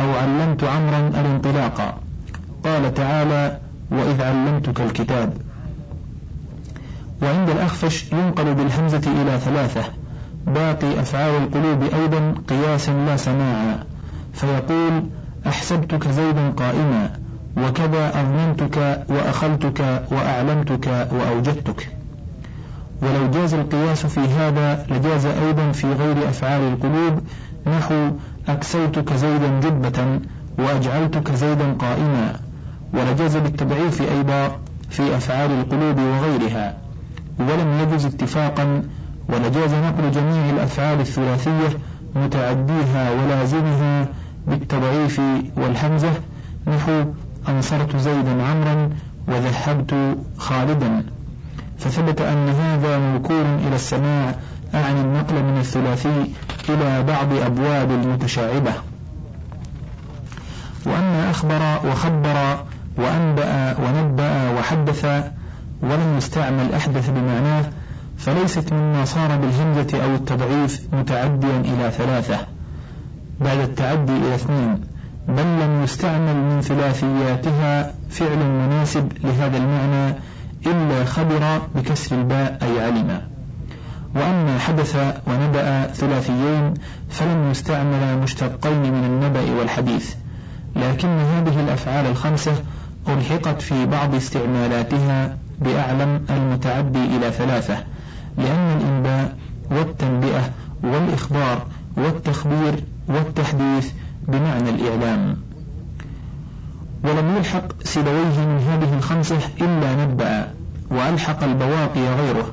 أو 0.00 0.10
علمت 0.14 0.64
عمرا 0.64 1.08
الانطلاق. 1.20 1.98
قال 2.64 2.94
تعالى 2.94 3.58
وإذ 3.90 4.22
علمتك 4.22 4.80
الكتاب 4.80 5.32
وعند 7.22 7.50
الأخفش 7.50 8.12
ينقل 8.12 8.54
بالهمزة 8.54 9.22
إلى 9.22 9.38
ثلاثة. 9.38 9.82
باقي 10.46 11.00
أفعال 11.00 11.42
القلوب 11.42 11.82
أيضا 11.82 12.34
قياسا 12.48 12.90
لا 12.90 13.16
سماعا. 13.16 13.84
فيقول 14.32 15.02
أحسبتك 15.46 16.08
زيدا 16.08 16.50
قائما 16.50 17.10
وكذا 17.56 18.20
أظننتك 18.20 19.04
وأخلتك 19.08 20.02
وأعلمتك 20.10 21.08
وأوجدتك. 21.12 21.88
ولو 23.02 23.30
جاز 23.30 23.54
القياس 23.54 24.06
في 24.06 24.20
هذا 24.20 24.86
لجاز 24.90 25.26
أيضا 25.26 25.72
في 25.72 25.92
غير 25.92 26.28
أفعال 26.28 26.60
القلوب. 26.60 27.20
نحو 27.66 28.10
أكسوتك 28.48 29.12
زيدا 29.12 29.60
جبة 29.60 30.20
وأجعلتك 30.58 31.32
زيدا 31.34 31.72
قائما. 31.72 32.40
ولجاز 32.94 33.36
بالتضعيف 33.36 34.02
أيضا 34.02 34.58
في 34.90 35.16
أفعال 35.16 35.50
القلوب 35.50 35.98
وغيرها. 35.98 36.81
ولم 37.38 37.80
يجز 37.80 38.06
اتفاقا 38.06 38.82
ولجاز 39.28 39.74
نقل 39.74 40.10
جميع 40.10 40.50
الأفعال 40.50 41.00
الثلاثية 41.00 41.78
متعديها 42.14 43.10
ولازمها 43.10 44.08
بالتضعيف 44.46 45.20
والحمزة 45.56 46.12
نحو 46.66 47.04
أنصرت 47.48 47.96
زيدا 47.96 48.42
عمرا 48.42 48.90
وذهبت 49.28 50.16
خالدا. 50.38 51.04
فثبت 51.78 52.20
أن 52.20 52.48
هذا 52.48 52.98
موكول 52.98 53.44
إلى 53.66 53.74
السماع 53.74 54.34
أعني 54.74 55.00
النقل 55.00 55.34
من 55.34 55.58
الثلاثي 55.60 56.30
إلى 56.68 57.02
بعض 57.02 57.32
أبواب 57.32 57.90
المتشعبة. 57.90 58.72
وأما 60.86 61.30
أخبر 61.30 61.80
وخبر 61.90 62.64
وأنبأ 62.96 63.76
ونبأ 63.78 64.50
وحدث 64.58 65.06
ولم 65.82 66.14
يستعمل 66.18 66.74
أحدث 66.74 67.10
بمعناه 67.10 67.64
فليست 68.18 68.72
مما 68.72 69.04
صار 69.04 69.36
بالهمزة 69.36 70.04
أو 70.04 70.14
التضعيف 70.14 70.80
متعديا 70.92 71.56
إلى 71.56 71.90
ثلاثة. 71.90 72.38
بعد 73.40 73.58
التعدي 73.58 74.16
إلى 74.16 74.34
اثنين 74.34 74.80
بل 75.28 75.42
لم 75.42 75.82
يستعمل 75.84 76.36
من 76.36 76.60
ثلاثياتها 76.60 77.94
فعل 78.10 78.38
مناسب 78.38 79.12
لهذا 79.24 79.56
المعنى 79.56 80.14
إلا 80.66 81.04
خبر 81.04 81.60
بكسر 81.74 82.16
الباء 82.16 82.58
أي 82.62 82.84
علم. 82.84 83.20
وأما 84.14 84.58
حدث 84.58 84.96
ونبأ 85.26 85.86
ثلاثيين 85.86 86.74
فلم 87.10 87.50
يستعمل 87.50 88.18
مشتقين 88.22 88.92
من 88.92 89.04
النبأ 89.04 89.58
والحديث. 89.58 90.14
لكن 90.76 91.08
هذه 91.08 91.60
الأفعال 91.60 92.06
الخمسة 92.06 92.52
ألحقت 93.08 93.62
في 93.62 93.86
بعض 93.86 94.14
استعمالاتها 94.14 95.36
بأعلم 95.64 96.24
المتعدي 96.30 97.16
إلى 97.16 97.30
ثلاثة 97.30 97.76
لأن 98.38 98.80
الإنباء 98.80 99.36
والتنبئة 99.70 100.50
والإخبار 100.82 101.66
والتخبير 101.96 102.84
والتحديث 103.08 103.92
بمعنى 104.28 104.70
الإعلام. 104.70 105.36
ولم 107.04 107.36
يلحق 107.36 107.82
سيبويه 107.82 108.46
من 108.46 108.64
هذه 108.68 108.94
الخمسة 108.96 109.38
إلا 109.60 110.04
نبأ 110.04 110.48
وألحق 110.90 111.44
البواقي 111.44 112.08
غيره 112.18 112.52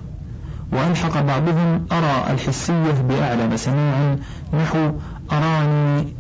وألحق 0.72 1.22
بعضهم 1.22 1.86
أرى 1.92 2.34
الحسية 2.34 3.02
بأعلم 3.10 3.58
سماعا 3.58 4.20
نحو 4.54 4.92
أراني 5.32 6.14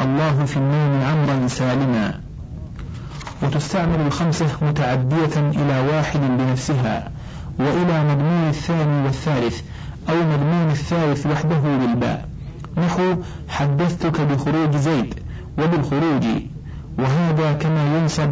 الله 0.00 0.44
في 0.44 0.56
النوم 0.56 1.02
عمرا 1.02 1.48
سالما. 1.48 2.20
وتستعمل 3.42 4.00
الخمسة 4.06 4.46
متعدية 4.62 5.36
إلى 5.36 5.80
واحد 5.92 6.20
بنفسها 6.20 7.10
وإلى 7.58 8.04
مضمون 8.04 8.48
الثاني 8.48 9.04
والثالث 9.04 9.60
أو 10.08 10.14
مضمون 10.14 10.70
الثالث 10.70 11.26
وحده 11.26 11.60
بالباء. 11.80 12.28
نحو 12.76 13.14
حدثتك 13.48 14.20
بخروج 14.20 14.76
زيد 14.76 15.14
وبالخروج 15.58 16.24
وهذا 16.98 17.52
كما 17.52 17.98
ينصب 17.98 18.30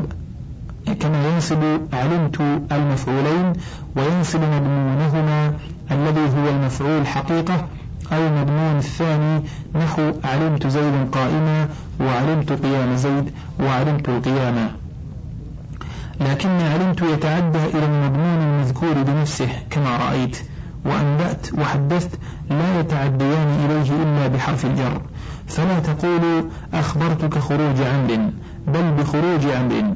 كما 1.00 1.28
ينصب 1.28 1.62
علمت 1.92 2.40
المفعولين 2.72 3.52
وينصب 3.96 4.40
مضمونهما 4.40 5.52
الذي 5.90 6.20
هو 6.20 6.48
المفعول 6.48 7.06
حقيقة 7.06 7.66
أو 8.12 8.28
مضمون 8.28 8.76
الثاني 8.78 9.42
نحو 9.74 10.12
علمت 10.24 10.66
زيدا 10.66 11.08
قائما 11.12 11.68
وعلمت 12.00 12.52
قيام 12.52 12.96
زيد 12.96 13.32
وعلمت 13.60 14.08
القيام. 14.08 14.83
لكن 16.20 16.48
علمت 16.48 17.02
يتعدى 17.02 17.64
إلى 17.74 17.86
المضمون 17.86 18.42
المذكور 18.42 18.92
بنفسه 19.02 19.48
كما 19.70 19.96
رأيت 19.96 20.38
وأنبأت 20.84 21.46
وحدثت 21.58 22.18
لا 22.50 22.80
يتعديان 22.80 23.48
إليه 23.64 24.02
إلا 24.02 24.26
بحرف 24.28 24.64
الجر. 24.64 25.00
فلا 25.46 25.78
تقول 25.78 26.44
أخبرتك 26.74 27.38
خروج 27.38 27.80
عمر 27.80 28.30
بل 28.66 28.92
بخروج 28.92 29.46
عمر 29.46 29.94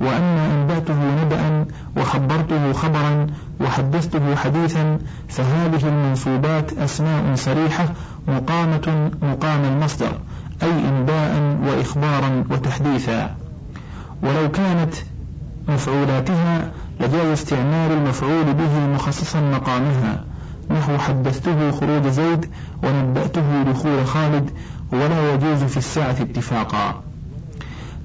وأما 0.00 0.46
أنبأته 0.54 0.94
نبأ 1.22 1.66
وخبرته 1.96 2.72
خبرا 2.72 3.26
وحدثته 3.60 4.36
حديثا 4.36 4.98
فهذه 5.28 5.88
المنصوبات 5.88 6.72
أسماء 6.72 7.34
صريحة 7.34 7.88
مقامة 8.28 9.10
مقام 9.22 9.64
المصدر 9.64 10.12
أي 10.62 10.88
إنباء 10.88 11.58
وإخبارا 11.66 12.44
وتحديثا. 12.50 13.34
ولو 14.22 14.50
كانت 14.50 14.94
مفعولاتها 15.68 16.70
لجاز 17.00 17.26
استعمال 17.26 17.92
المفعول 17.92 18.52
به 18.52 18.86
مخصصا 18.94 19.40
مقامها. 19.40 20.24
نحو 20.70 20.98
حدثته 20.98 21.70
خروج 21.70 22.06
زيد 22.08 22.50
ونبأته 22.82 23.62
دخول 23.62 24.06
خالد 24.06 24.50
ولا 24.92 25.34
يجوز 25.34 25.64
في 25.64 25.76
الساعة 25.76 26.16
اتفاقا. 26.20 27.02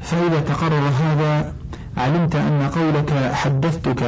فإذا 0.01 0.39
تقرر 0.39 0.89
هذا 1.03 1.53
علمت 1.97 2.35
أن 2.35 2.69
قولك 2.75 3.31
حدثتك 3.33 4.03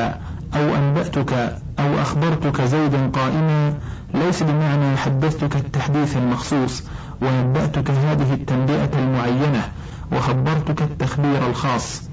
أو 0.55 0.75
أنبأتك 0.75 1.33
أو 1.79 2.01
أخبرتك 2.01 2.61
زيدا 2.61 3.07
قائما 3.07 3.73
ليس 4.13 4.43
بمعنى 4.43 4.97
حدثتك 4.97 5.55
التحديث 5.55 6.17
المخصوص 6.17 6.83
ونبأتك 7.21 7.91
هذه 7.91 8.33
التنبئة 8.33 8.89
المعينة 8.99 9.71
وخبرتك 10.11 10.81
التخبير 10.81 11.49
الخاص. 11.49 12.06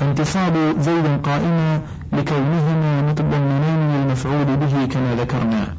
فانتصاب 0.00 0.54
زيد 0.80 1.06
قائما 1.22 1.80
لكونهما 2.12 3.02
متضمنين 3.02 3.90
للمفعول 3.92 4.44
به 4.44 4.86
كما 4.86 5.14
ذكرنا. 5.14 5.74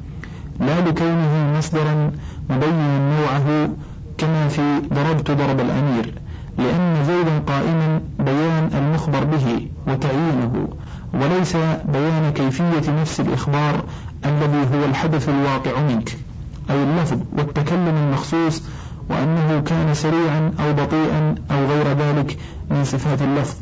لا 0.60 0.82
لكونه 0.82 1.54
مصدرا 1.58 2.12
مبينا 2.50 3.00
نوعه 3.20 3.70
كما 4.18 4.48
في 4.48 4.82
ضربت 4.94 5.32
ضرب 5.32 5.60
الأمير 5.60 6.14
لأن 6.58 7.04
زيدا 7.06 7.40
قائما 7.48 8.02
بيان 8.20 8.70
المخبر 8.74 9.24
به 9.24 9.68
وتعيينه 9.88 10.68
وليس 11.14 11.56
بيان 11.86 12.32
كيفية 12.36 13.02
نفس 13.02 13.20
الإخبار 13.20 13.84
الذي 14.26 14.76
هو 14.76 14.86
الحدث 14.86 15.30
الواقع 15.30 15.82
منك 15.82 16.18
أي 16.70 16.84
اللفظ 16.84 17.18
والتكلم 17.38 17.96
المخصوص 18.08 18.64
وأنه 19.10 19.62
كان 19.66 19.94
سريعا 19.94 20.52
أو 20.60 20.74
بطيئا 20.74 21.36
أو 21.52 21.66
غير 21.66 21.88
ذلك 21.88 22.38
من 22.72 22.84
صفات 22.84 23.22
اللفظ. 23.22 23.56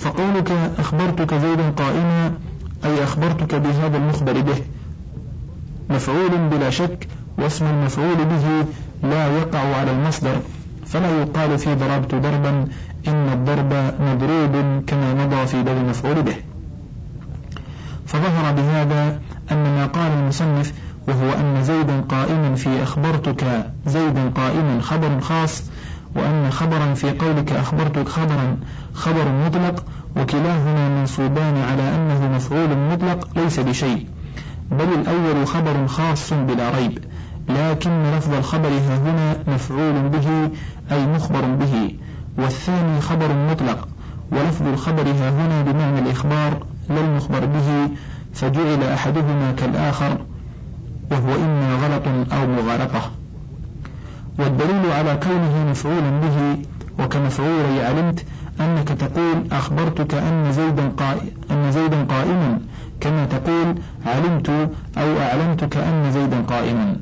فقولك 0.00 0.52
أخبرتك 0.78 1.34
زيدا 1.34 1.70
قائما 1.70 2.32
أي 2.84 3.04
أخبرتك 3.04 3.54
بهذا 3.54 3.96
المخبر 3.96 4.40
به. 4.40 4.62
مفعول 5.90 6.48
بلا 6.50 6.70
شك 6.70 7.08
واسم 7.38 7.66
المفعول 7.66 8.16
به 8.16 8.66
لا 9.02 9.38
يقع 9.38 9.76
على 9.76 9.90
المصدر 9.90 10.36
فلا 10.86 11.20
يقال 11.20 11.58
في 11.58 11.74
ضربت 11.74 12.14
ضربا 12.14 12.66
إن 13.08 13.28
الضرب 13.32 13.72
مضروب 14.00 14.84
كما 14.86 15.14
مضى 15.14 15.46
في 15.46 15.62
باب 15.62 15.76
المفعول 15.76 16.22
به. 16.22 16.36
فظهر 18.06 18.52
بهذا 18.52 19.20
أن 19.52 19.64
ما 19.64 19.86
قال 19.86 20.12
المصنف 20.12 20.72
وهو 21.08 21.30
أن 21.32 21.62
زيدا 21.62 22.00
قائما 22.00 22.54
في 22.54 22.82
أخبرتك 22.82 23.44
زيدا 23.86 24.30
قائما 24.30 24.80
خبر 24.80 25.20
خاص 25.20 25.62
وأن 26.16 26.50
خبرا 26.50 26.94
في 26.94 27.10
قولك 27.10 27.52
أخبرتك 27.52 28.08
خبرا 28.08 28.56
خبر 28.94 29.28
مطلق 29.46 29.84
وكلاهما 30.16 30.88
منصوبان 31.00 31.56
على 31.56 31.94
أنه 31.94 32.36
مفعول 32.36 32.78
مطلق 32.92 33.28
ليس 33.36 33.60
بشيء. 33.60 34.06
بل 34.70 34.88
الأول 35.00 35.46
خبر 35.46 35.86
خاص 35.86 36.32
بلا 36.32 36.70
ريب 36.70 36.98
لكن 37.48 38.02
لفظ 38.16 38.34
الخبر 38.34 38.68
هنا 38.68 39.36
مفعول 39.48 40.08
به 40.08 40.50
أي 40.92 41.06
مخبر 41.06 41.40
به. 41.40 41.94
والثاني 42.38 43.00
خبر 43.00 43.28
مطلق 43.50 43.88
ولفظ 44.32 44.66
الخبر 44.66 45.02
هنا 45.12 45.62
بمعنى 45.62 45.98
الإخبار 45.98 46.66
لا 46.90 47.00
المخبر 47.00 47.46
به 47.46 47.90
فجعل 48.34 48.82
أحدهما 48.82 49.52
كالآخر 49.52 50.18
وهو 51.10 51.34
إما 51.34 51.74
غلط 51.74 52.32
أو 52.32 52.46
مغالطة 52.46 53.10
والدليل 54.40 54.92
على 54.92 55.18
كونه 55.22 55.70
مفعولا 55.70 56.10
به 56.20 56.58
وكمفعولي 57.04 57.82
علمت 57.82 58.24
أنك 58.60 58.88
تقول 58.88 59.44
أخبرتك 59.52 60.14
أن 60.14 60.52
زيدا 60.52 60.92
أن 61.50 61.72
زيدا 61.72 62.04
قائما 62.04 62.58
كما 63.00 63.24
تقول 63.24 63.74
علمت 64.06 64.48
أو 64.98 65.18
أعلمتك 65.20 65.76
أن 65.76 66.12
زيدا 66.12 66.40
قائما. 66.40 66.96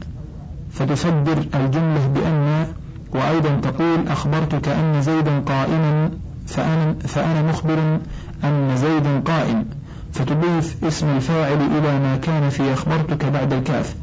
فتصدر 0.72 1.38
الجملة 1.54 2.06
بأن 2.14 2.66
وأيضا 3.12 3.60
تقول 3.62 4.08
أخبرتك 4.08 4.68
أن 4.68 5.02
زيدا 5.02 5.40
قائما 5.40 6.10
فأنا, 6.46 6.94
فأنا 7.06 7.42
مخبر 7.42 7.98
أن 8.44 8.76
زيدا 8.76 9.20
قائم. 9.20 9.64
فتضيف 10.12 10.84
اسم 10.84 11.06
الفاعل 11.16 11.58
إلى 11.78 11.98
ما 11.98 12.16
كان 12.16 12.48
في 12.48 12.72
أخبرتك 12.72 13.24
بعد 13.24 13.52
الكاف. 13.52 13.94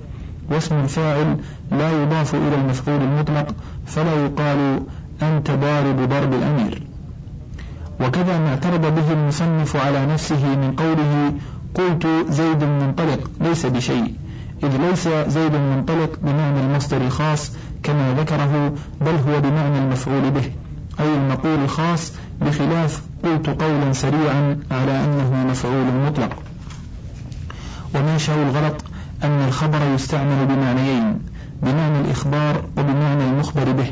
واسم 0.52 0.76
الفاعل 0.76 1.38
لا 1.72 1.92
يضاف 2.04 2.36
إلى 2.36 2.56
المفعول 2.56 3.02
المطلق 3.02 3.56
فلا 3.86 4.26
يقال 4.26 4.82
أنت 5.22 5.52
ضارب 5.52 6.10
ضرب 6.10 6.34
الأمير. 6.34 6.82
وكذا 8.00 8.40
ما 8.40 8.50
اعترض 8.50 8.96
به 8.96 9.14
المصنف 9.14 9.76
على 9.76 10.06
نفسه 10.06 10.56
من 10.56 10.76
قوله 10.78 11.34
قلت 11.76 12.08
زيد 12.30 12.64
منطلق 12.64 13.32
ليس 13.42 13.66
بشيء. 13.66 14.16
إذ 14.64 14.78
ليس 14.78 15.08
زيد 15.08 15.52
منطلق 15.56 16.20
بمعنى 16.24 16.60
المصدر 16.60 16.98
الخاص 16.98 17.52
كما 17.84 18.14
ذكره 18.14 18.74
بل 19.02 19.16
هو 19.28 19.42
بمعنى 19.42 19.78
المفعول 19.78 20.32
به 20.32 20.52
أي 21.00 21.14
المقول 21.16 21.64
الخاص 21.64 22.14
بخلاف 22.42 23.02
قلت 23.24 23.50
قولا 23.50 23.94
سريعا 23.94 24.60
على 24.72 25.04
أنه 25.04 25.46
مفعول 25.52 25.86
مطلق. 26.06 26.44
ومنشأ 27.96 28.34
الغلط 28.44 28.84
أن 29.26 29.48
الخبر 29.48 29.80
يستعمل 29.96 30.46
بمعنيين 30.46 31.20
بمعنى 31.64 32.00
الإخبار 32.00 32.64
وبمعنى 32.78 33.24
المخبر 33.24 33.72
به 33.72 33.92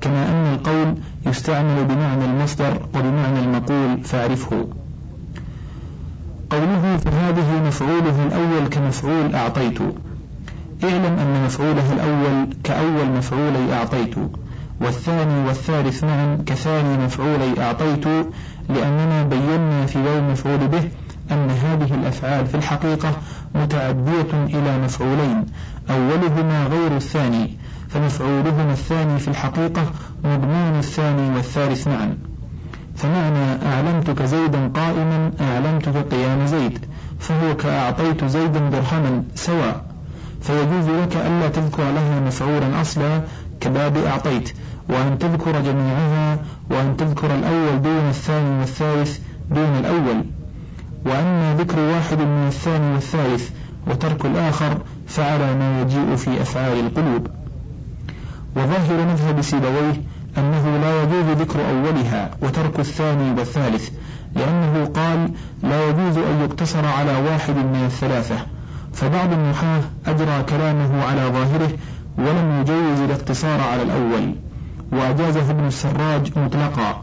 كما 0.00 0.28
أن 0.28 0.54
القول 0.54 0.94
يستعمل 1.26 1.84
بمعنى 1.84 2.24
المصدر 2.24 2.80
وبمعنى 2.94 3.38
المقول 3.38 4.04
فاعرفه. 4.04 4.68
قوله 6.50 6.96
فهذه 6.96 7.62
مفعوله 7.66 8.26
الأول 8.26 8.68
كمفعول 8.68 9.34
أعطيت. 9.34 9.80
اعلم 10.84 11.18
أن 11.18 11.44
مفعوله 11.44 11.92
الأول 11.92 12.48
كأول 12.64 13.08
مفعولي 13.16 13.72
أعطيت 13.72 14.14
والثاني 14.80 15.46
والثالث 15.46 16.04
معا 16.04 16.38
كثاني 16.46 17.04
مفعولي 17.04 17.62
أعطيت 17.62 18.06
لأننا 18.68 19.22
بينا 19.22 19.86
في 19.86 19.98
يوم 19.98 20.30
مفعول 20.32 20.68
به 20.68 20.88
أن 21.30 21.50
هذه 21.50 21.94
الأفعال 21.94 22.46
في 22.46 22.54
الحقيقة 22.54 23.12
متعدية 23.54 24.32
إلى 24.32 24.78
مفعولين 24.78 25.46
أولهما 25.90 26.66
غير 26.66 26.96
الثاني 26.96 27.58
فمفعولهما 27.88 28.72
الثاني 28.72 29.18
في 29.18 29.28
الحقيقة 29.28 29.82
مضمون 30.24 30.78
الثاني 30.78 31.36
والثالث 31.36 31.88
معا. 31.88 32.18
فمعنى 32.96 33.66
أعلمتك 33.66 34.22
زيدا 34.22 34.68
قائما 34.74 35.30
أعلمتك 35.40 35.96
قيام 35.96 36.46
زيد 36.46 36.78
فهو 37.18 37.56
كأعطيت 37.56 38.24
زيدا 38.24 38.60
درهما 38.70 39.24
سواء. 39.34 39.84
فيجوز 40.40 40.88
لك 40.88 41.16
ألا 41.16 41.48
تذكر 41.48 41.82
لها 41.82 42.20
مفعولا 42.20 42.80
أصلا 42.80 43.20
كباب 43.60 43.96
أعطيت 43.96 44.52
وأن 44.88 45.18
تذكر 45.18 45.60
جميعها 45.60 46.38
وأن 46.70 46.96
تذكر 46.96 47.34
الأول 47.34 47.82
دون 47.82 48.08
الثاني 48.08 48.58
والثالث 48.58 49.18
دون 49.50 49.78
الأول. 49.78 50.24
وأما 51.06 51.54
ذكر 51.58 51.78
واحد 51.78 52.18
من 52.18 52.46
الثاني 52.46 52.94
والثالث 52.94 53.50
وترك 53.86 54.26
الآخر 54.26 54.78
فعلى 55.06 55.54
ما 55.54 55.82
يجيء 55.82 56.16
في 56.16 56.42
أفعال 56.42 56.80
القلوب. 56.80 57.26
وظاهر 58.56 59.06
مذهب 59.06 59.40
سيبويه 59.40 60.02
أنه 60.38 60.78
لا 60.78 61.02
يجوز 61.02 61.36
ذكر 61.36 61.60
أولها 61.70 62.30
وترك 62.42 62.80
الثاني 62.80 63.30
والثالث 63.38 63.90
لأنه 64.34 64.84
قال 64.84 65.30
لا 65.62 65.88
يجوز 65.88 66.16
أن 66.18 66.40
يقتصر 66.40 66.86
على 66.86 67.16
واحد 67.16 67.56
من 67.56 67.82
الثلاثة 67.86 68.36
فبعض 68.92 69.32
النحاة 69.32 69.80
أجرى 70.06 70.42
كلامه 70.42 71.04
على 71.04 71.20
ظاهره 71.20 71.70
ولم 72.18 72.60
يجوز 72.60 73.00
الاقتصار 73.00 73.60
على 73.60 73.82
الأول. 73.82 74.34
وأجازه 74.92 75.50
ابن 75.50 75.66
السراج 75.66 76.38
مطلقا. 76.38 77.02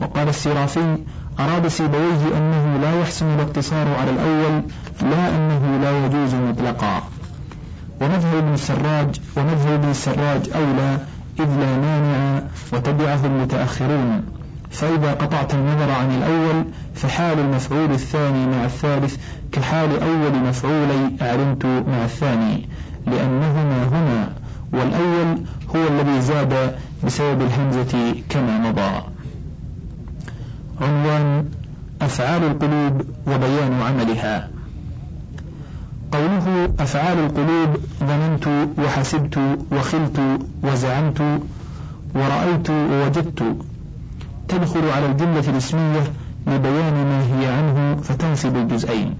وقال 0.00 0.28
السرافي 0.28 0.98
أراد 1.40 1.68
سيبويه 1.68 2.38
أنه 2.38 2.78
لا 2.82 3.00
يحسن 3.00 3.26
الاقتصار 3.34 3.88
على 4.00 4.10
الأول 4.10 4.62
لا 5.02 5.28
أنه 5.36 5.78
لا 5.82 6.06
يجوز 6.06 6.34
مطلقا. 6.34 7.02
ومذهب 8.00 8.36
ابن 8.36 8.54
السراج 8.54 9.20
ومذهب 9.36 9.72
ابن 9.72 9.90
السراج 9.90 10.50
أولى 10.54 10.98
إذ 11.40 11.48
لا 11.60 11.76
مانع 11.76 12.42
وتبعه 12.72 13.26
المتأخرون. 13.26 14.22
فإذا 14.70 15.12
قطعت 15.12 15.54
النظر 15.54 15.90
عن 15.90 16.10
الأول 16.10 16.64
فحال 16.94 17.38
المفعول 17.38 17.90
الثاني 17.90 18.46
مع 18.46 18.64
الثالث 18.64 19.16
كحال 19.52 20.02
أول 20.02 20.48
مفعولي 20.48 21.10
أعلمت 21.22 21.66
مع 21.66 22.04
الثاني 22.04 22.68
لأنهما 23.06 23.84
هما 23.92 24.32
والأول 24.72 25.42
هو 25.76 25.88
الذي 25.88 26.20
زاد 26.20 26.76
بسبب 27.04 27.42
الهمزة 27.42 28.14
كما 28.28 28.58
مضى. 28.58 29.02
عنوان 30.80 31.44
أفعال 32.02 32.42
القلوب 32.42 33.02
وبيان 33.26 33.82
عملها. 33.82 34.50
قوله 36.12 36.72
أفعال 36.80 37.18
القلوب 37.18 37.76
ظننت 38.00 38.46
وحسبت 38.78 39.38
وخلت 39.72 40.20
وزعمت 40.62 41.40
ورأيت 42.14 42.70
ووجدت 42.70 43.56
تدخل 44.48 44.88
على 44.90 45.06
الجملة 45.06 45.50
الاسمية 45.50 46.02
لبيان 46.46 46.94
ما 46.94 47.22
هي 47.22 47.46
عنه 47.46 47.96
فتنصب 48.02 48.56
الجزئين. 48.56 49.14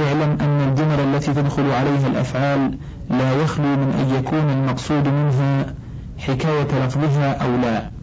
اعلم 0.00 0.38
أن 0.40 0.68
الجمل 0.68 1.00
التي 1.00 1.34
تدخل 1.34 1.70
عليها 1.70 2.06
الأفعال 2.06 2.78
لا 3.10 3.32
يخلو 3.32 3.76
من 3.76 3.92
أن 4.00 4.14
يكون 4.18 4.50
المقصود 4.50 5.08
منها 5.08 5.74
حكاية 6.18 6.86
لفظها 6.86 7.32
أو 7.32 7.56
لا. 7.56 7.97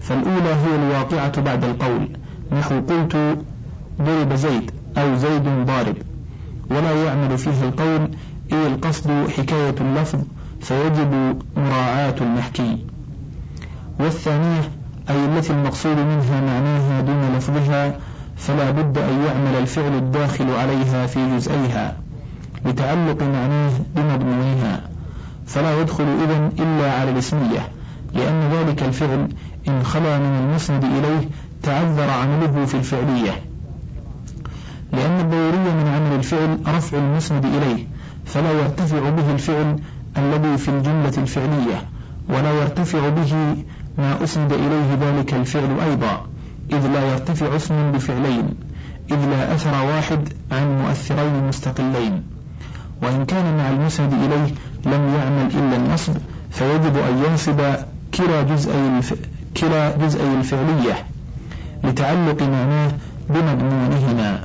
فالأولى 0.00 0.54
هي 0.54 0.74
الواقعة 0.76 1.40
بعد 1.40 1.64
القول. 1.64 2.08
نحو 2.52 2.80
قلت 2.80 3.38
ضرب 4.02 4.34
زيد 4.34 4.70
أو 4.98 5.16
زيد 5.16 5.44
ضارب. 5.66 5.96
ولا 6.70 7.04
يعمل 7.04 7.38
فيه 7.38 7.64
القول 7.64 8.10
إذ 8.52 8.56
القصد 8.56 9.10
حكاية 9.38 9.74
اللفظ 9.80 10.18
فيجب 10.60 11.42
مراعاة 11.56 12.14
المحكي. 12.20 12.78
والثانية 14.00 14.60
أي 15.10 15.24
التي 15.24 15.52
المقصود 15.52 15.96
منها 15.96 16.40
معناها 16.40 17.00
دون 17.00 17.36
لفظها 17.36 17.98
فلا 18.36 18.70
بد 18.70 18.98
أن 18.98 19.24
يعمل 19.26 19.54
الفعل 19.58 19.94
الداخل 19.94 20.50
عليها 20.50 21.06
في 21.06 21.36
جزئيها 21.36 21.96
لتعلق 22.64 23.22
معناه 23.22 23.72
بمضمونها. 23.96 24.80
فلا 25.46 25.80
يدخل 25.80 26.04
إذن 26.04 26.52
إلا 26.58 26.92
على 26.92 27.10
الاسمية 27.10 27.68
لأن 28.14 28.50
ذلك 28.52 28.82
الفعل 28.82 29.28
إن 29.68 29.82
خلا 29.82 30.18
من 30.18 30.48
المسند 30.48 30.84
إليه 30.84 31.28
تعذر 31.62 32.10
عمله 32.10 32.64
في 32.64 32.74
الفعلية 32.74 33.42
لأن 34.92 35.20
الضروري 35.20 35.74
من 35.74 35.86
عمل 35.88 36.16
الفعل 36.16 36.58
رفع 36.66 36.98
المسند 36.98 37.44
إليه 37.44 37.86
فلا 38.26 38.52
يرتفع 38.52 39.10
به 39.10 39.32
الفعل 39.32 39.78
الذي 40.16 40.58
في 40.58 40.68
الجملة 40.68 41.12
الفعلية 41.18 41.88
ولا 42.28 42.52
يرتفع 42.52 43.08
به 43.08 43.56
ما 43.98 44.24
أسند 44.24 44.52
إليه 44.52 44.94
ذلك 45.00 45.34
الفعل 45.34 45.80
أيضا 45.80 46.26
إذ 46.72 46.86
لا 46.86 47.12
يرتفع 47.12 47.56
اسم 47.56 47.92
بفعلين 47.92 48.54
إذ 49.10 49.26
لا 49.30 49.54
أثر 49.54 49.86
واحد 49.86 50.28
عن 50.52 50.78
مؤثرين 50.82 51.48
مستقلين 51.48 52.22
وإن 53.02 53.24
كان 53.24 53.56
مع 53.56 53.68
المسند 53.70 54.12
إليه 54.12 54.54
لم 54.86 55.14
يعمل 55.14 55.46
إلا 55.54 55.76
النصب 55.76 56.14
فيجب 56.50 56.96
أن 56.96 57.24
ينصب 57.28 57.60
كلا 58.14 58.42
جزئي. 58.42 59.02
كلا 59.56 59.96
جزئي 59.96 60.34
الفعلية 60.34 61.04
لتعلق 61.84 62.42
معناه 62.42 62.90
بمضمونهما 63.30 64.40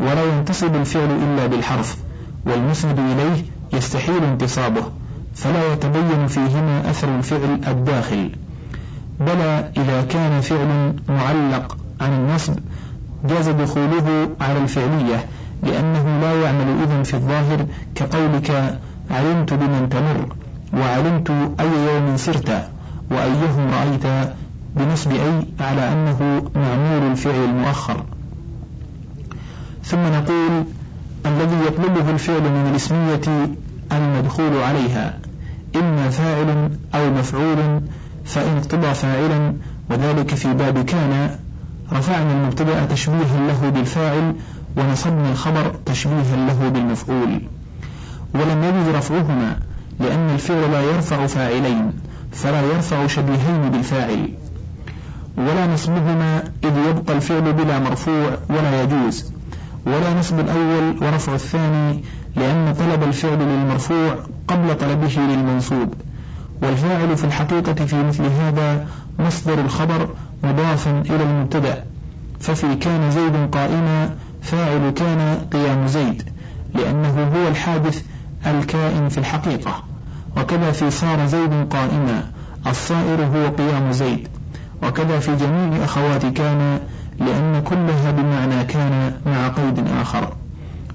ولا 0.00 0.24
ينتصب 0.24 0.74
الفعل 0.74 1.10
إلا 1.10 1.46
بالحرف 1.46 1.96
والمسند 2.46 2.98
إليه 2.98 3.44
يستحيل 3.72 4.24
انتصابه 4.24 4.82
فلا 5.34 5.72
يتبين 5.72 6.26
فيهما 6.26 6.90
أثر 6.90 7.16
الفعل 7.18 7.60
الداخل. 7.68 8.30
بلى 9.20 9.70
إذا 9.76 10.02
كان 10.02 10.40
فعل 10.40 10.94
معلق 11.08 11.76
عن 12.00 12.12
النصب 12.12 12.54
جاز 13.24 13.48
دخوله 13.48 14.28
على 14.40 14.58
الفعلية 14.58 15.26
لأنه 15.62 16.20
لا 16.20 16.42
يعمل 16.42 16.82
إذن 16.82 17.02
في 17.02 17.14
الظاهر 17.14 17.66
كقولك 17.94 18.78
علمت 19.10 19.54
بمن 19.54 19.88
تمر 19.90 20.26
وعلمت 20.80 21.30
أي 21.60 21.94
يوم 21.94 22.16
سرت 22.16 22.68
وأيهم 23.10 23.70
رأيت 23.70 24.32
بنصب 24.76 25.10
أي 25.10 25.46
على 25.60 25.92
أنه 25.92 26.42
معمول 26.56 27.10
الفعل 27.10 27.44
المؤخر. 27.44 28.04
ثم 29.84 29.98
نقول 29.98 30.64
الذي 31.26 31.56
يطلبه 31.66 32.10
الفعل 32.10 32.42
من 32.42 32.70
الاسمية 32.70 33.50
المدخول 33.92 34.62
عليها 34.62 35.18
إما 35.76 36.10
فاعل 36.10 36.70
أو 36.94 37.10
مفعول 37.10 37.80
فإن 38.24 38.56
اقتضى 38.56 38.94
فاعلا 38.94 39.54
وذلك 39.90 40.34
في 40.34 40.54
باب 40.54 40.84
كان 40.84 41.36
رفعنا 41.92 42.32
المبتدأ 42.32 42.84
تشبيها 42.84 43.46
له 43.48 43.68
بالفاعل 43.70 44.34
ونصبنا 44.76 45.30
الخبر 45.30 45.74
تشبيها 45.86 46.36
له 46.46 46.68
بالمفعول. 46.68 47.40
ولم 48.34 48.64
يجد 48.64 48.94
رفعهما 48.96 49.56
لأن 50.00 50.30
الفعل 50.30 50.72
لا 50.72 50.80
يرفع 50.80 51.26
فاعلين 51.26 51.92
فلا 52.32 52.62
يرفع 52.62 53.06
شبيهين 53.06 53.70
بالفاعل. 53.72 54.28
ولا 55.36 55.66
نصبهما 55.66 56.42
إذ 56.64 56.72
يبقى 56.88 57.16
الفعل 57.16 57.52
بلا 57.52 57.78
مرفوع 57.78 58.38
ولا 58.50 58.82
يجوز. 58.82 59.32
ولا 59.86 60.18
نصب 60.18 60.40
الأول 60.40 60.96
ورفع 61.02 61.34
الثاني 61.34 62.04
لأن 62.36 62.74
طلب 62.74 63.02
الفعل 63.02 63.38
للمرفوع 63.38 64.14
قبل 64.48 64.78
طلبه 64.78 65.16
للمنصوب. 65.16 65.94
والفاعل 66.62 67.16
في 67.16 67.24
الحقيقة 67.24 67.84
في 67.84 68.02
مثل 68.02 68.24
هذا 68.24 68.86
مصدر 69.18 69.60
الخبر 69.60 70.08
مضافا 70.44 71.00
إلى 71.10 71.22
المبتدأ. 71.22 71.84
ففي 72.40 72.74
كان 72.74 73.10
زيد 73.10 73.50
قائما 73.52 74.14
فاعل 74.42 74.90
كان 74.90 75.46
قيام 75.52 75.86
زيد 75.86 76.22
لأنه 76.74 77.30
هو 77.34 77.48
الحادث 77.48 78.02
الكائن 78.46 79.08
في 79.08 79.18
الحقيقة. 79.18 79.84
وكذا 80.36 80.72
في 80.72 80.90
صار 80.90 81.26
زيد 81.26 81.68
قائما 81.70 82.30
الصائر 82.66 83.24
هو 83.24 83.48
قيام 83.48 83.92
زيد. 83.92 84.28
وكذا 84.82 85.18
في 85.18 85.36
جميع 85.36 85.84
أخوات 85.84 86.26
كان 86.26 86.80
لأن 87.20 87.62
كلها 87.64 88.10
بمعنى 88.10 88.64
كان 88.64 89.12
مع 89.26 89.48
قيد 89.48 89.86
آخر. 90.00 90.32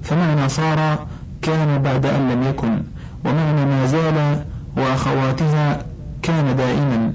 فمعنى 0.02 0.48
صار 0.48 1.06
كان 1.42 1.82
بعد 1.82 2.06
أن 2.06 2.30
لم 2.30 2.42
يكن 2.42 2.82
ومعنى 3.24 3.66
ما 3.66 3.86
زال 3.86 4.44
وأخواتها 4.76 5.82
كان 6.22 6.56
دائما 6.56 7.12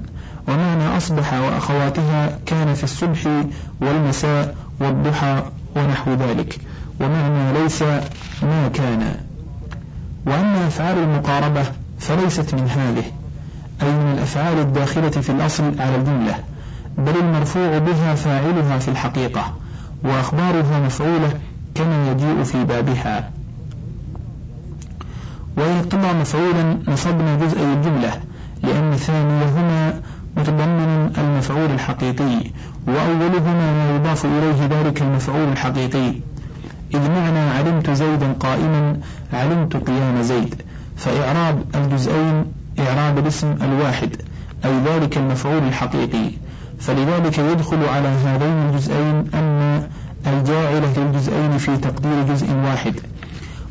ومعنى 0.48 0.96
أصبح 0.96 1.32
وأخواتها 1.34 2.38
كان 2.46 2.74
في 2.74 2.84
الصبح 2.84 3.26
والمساء 3.80 4.54
والضحى 4.80 5.42
ونحو 5.76 6.14
ذلك 6.14 6.58
ومعنى 7.00 7.62
ليس 7.62 7.82
ما 8.42 8.68
كان. 8.74 9.14
وأما 10.26 10.66
أفعال 10.66 10.98
المقاربة 10.98 11.62
فليست 11.98 12.54
من 12.54 12.68
هذه 12.68 13.04
أي 13.82 13.92
من 13.92 14.12
الأفعال 14.12 14.58
الداخلة 14.58 15.10
في 15.10 15.30
الأصل 15.30 15.80
على 15.80 15.96
الجملة. 15.96 16.34
بل 16.98 17.16
المرفوع 17.16 17.78
بها 17.78 18.14
فاعلها 18.14 18.78
في 18.78 18.88
الحقيقة 18.88 19.54
وأخبارها 20.04 20.80
مفعولة 20.86 21.32
كما 21.74 22.10
يجيء 22.10 22.42
في 22.42 22.64
بابها. 22.64 23.30
وإن 25.56 25.76
اقتضى 25.76 26.12
مفعولا 26.20 26.78
نصبنا 26.88 27.36
جزئي 27.36 27.72
الجملة 27.72 28.20
لأن 28.62 28.96
ثانيهما 28.96 30.00
متضمن 30.36 31.12
المفعول 31.18 31.70
الحقيقي 31.70 32.50
وأولهما 32.86 33.72
ما 33.72 33.96
يضاف 33.96 34.26
إليه 34.26 34.66
ذلك 34.66 35.02
المفعول 35.02 35.48
الحقيقي. 35.52 36.14
إذ 36.94 37.10
معنى 37.10 37.38
علمت 37.38 37.90
زيدا 37.90 38.32
قائما 38.32 38.96
علمت 39.32 39.76
قيام 39.76 40.22
زيد 40.22 40.62
فإعراب 40.96 41.62
الجزئين 41.74 42.44
إعراب 42.78 43.18
الاسم 43.18 43.54
الواحد 43.62 44.16
أي 44.64 44.78
ذلك 44.84 45.16
المفعول 45.16 45.62
الحقيقي. 45.68 46.30
فلذلك 46.86 47.38
يدخل 47.38 47.84
على 47.84 48.08
هذين 48.08 48.68
الجزئين 48.68 49.24
أن 49.34 49.82
الجاعلة 50.26 50.92
للجزئين 50.96 51.58
في 51.58 51.76
تقدير 51.76 52.22
جزء 52.28 52.46
واحد 52.64 52.94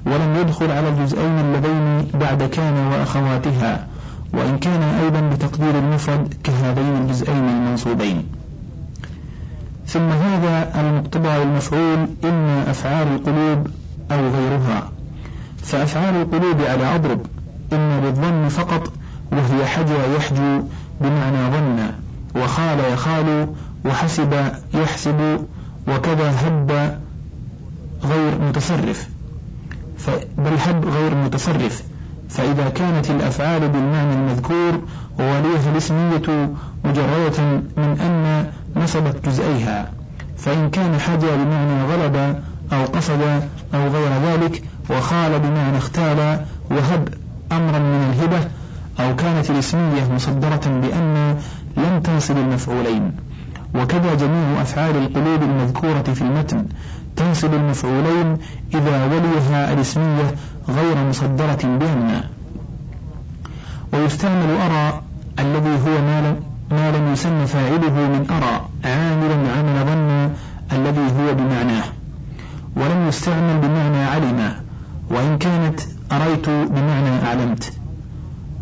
ولم 0.06 0.36
يدخل 0.42 0.72
على 0.72 0.90
الجزئين 0.90 1.40
اللذين 1.40 2.08
بعد 2.14 2.44
كان 2.44 2.88
وأخواتها 2.88 3.88
وإن 4.34 4.58
كان 4.58 4.82
أيضا 4.82 5.20
بتقدير 5.20 5.80
المفرد 5.80 6.34
كهذين 6.44 6.96
الجزئين 7.02 7.50
المنصوبين. 7.50 8.26
ثم 9.88 10.10
هذا 10.10 10.82
المقتضى 10.82 11.38
والمفعول 11.38 12.08
إما 12.24 12.72
أفعال 12.72 13.08
القلوب 13.08 13.68
أو 14.12 14.30
غيرها. 14.30 14.92
فأفعال 15.64 16.16
القلوب 16.16 16.62
على 16.62 16.96
أضرب 16.96 17.22
إما 17.74 18.00
بالظن 18.00 18.48
فقط 18.48 18.92
وهي 19.32 19.66
حجى 19.66 20.16
يحجو 20.18 20.64
بمعنى 21.02 21.52
ظن. 21.52 22.03
وخال 22.36 22.80
يخال 22.94 23.48
وحسب 23.86 24.34
يحسب 24.74 25.40
وكذا 25.88 26.32
هب 26.32 27.00
غير 28.04 28.42
متصرف. 28.42 29.10
بل 30.38 30.54
هب 30.68 30.86
غير 30.86 31.16
متصرف. 31.16 31.84
فإذا 32.30 32.70
كانت 32.70 33.10
الأفعال 33.10 33.70
بالمعنى 33.70 34.14
المذكور 34.14 34.82
ووليها 35.20 35.72
الاسمية 35.72 36.50
مجردة 36.86 37.44
من 37.78 38.00
أن 38.02 38.46
نصبت 38.76 39.30
جزئيها. 39.30 39.92
فإن 40.38 40.70
كان 40.70 41.00
حجى 41.00 41.28
بمعنى 41.28 41.84
غلب 41.84 42.44
أو 42.74 42.86
قصد 42.86 43.22
أو 43.74 43.88
غير 43.88 44.12
ذلك 44.26 44.64
وخال 44.90 45.40
بمعنى 45.40 45.78
اختال 45.78 46.46
وهب 46.72 47.10
أمرا 47.52 47.80
من 47.80 48.14
الهبة 48.14 48.48
أو 49.00 49.16
كانت 49.16 49.50
الاسمية 49.50 50.14
مصدرة 50.16 50.62
بأن 50.82 51.38
لم 51.78 52.02
تنصب 52.04 52.38
المفعولين. 52.38 53.12
وكذا 53.76 54.14
جميع 54.14 54.62
أفعال 54.62 54.96
القلوب 54.98 55.44
المذكورة 55.44 56.02
في 56.04 56.22
المتن 56.22 56.66
تنصب 57.16 57.54
المفعولين 57.54 58.38
إذا 58.74 59.06
وليها 59.06 59.74
الاسمية 59.74 60.36
غير 60.70 61.08
مصدرة 61.10 61.60
بأن 61.64 62.24
ويستعمل 63.94 64.58
أرى 64.62 65.02
الذي 65.40 65.70
هو 65.70 66.02
ما 66.72 66.92
لم, 66.92 67.14
يسن 67.14 67.46
فاعله 67.46 67.94
من 67.94 68.28
أرى 68.30 68.70
عاملا 68.86 69.52
عمل 69.58 69.86
ظن 69.86 70.30
الذي 70.74 71.02
هو 71.02 71.34
بمعناه. 71.34 71.84
ولم 72.76 73.08
يستعمل 73.08 73.60
بمعنى 73.60 74.04
علم. 74.04 74.54
وإن 75.10 75.38
كانت 75.38 75.80
أريت 76.12 76.50
بمعنى 76.50 77.26
أعلمت 77.28 77.74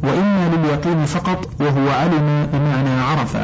وإما 0.04 0.56
لليقين 0.56 1.06
فقط 1.06 1.50
وهو 1.60 1.90
علم 1.90 2.48
بمعنى 2.54 3.02
عرف 3.02 3.36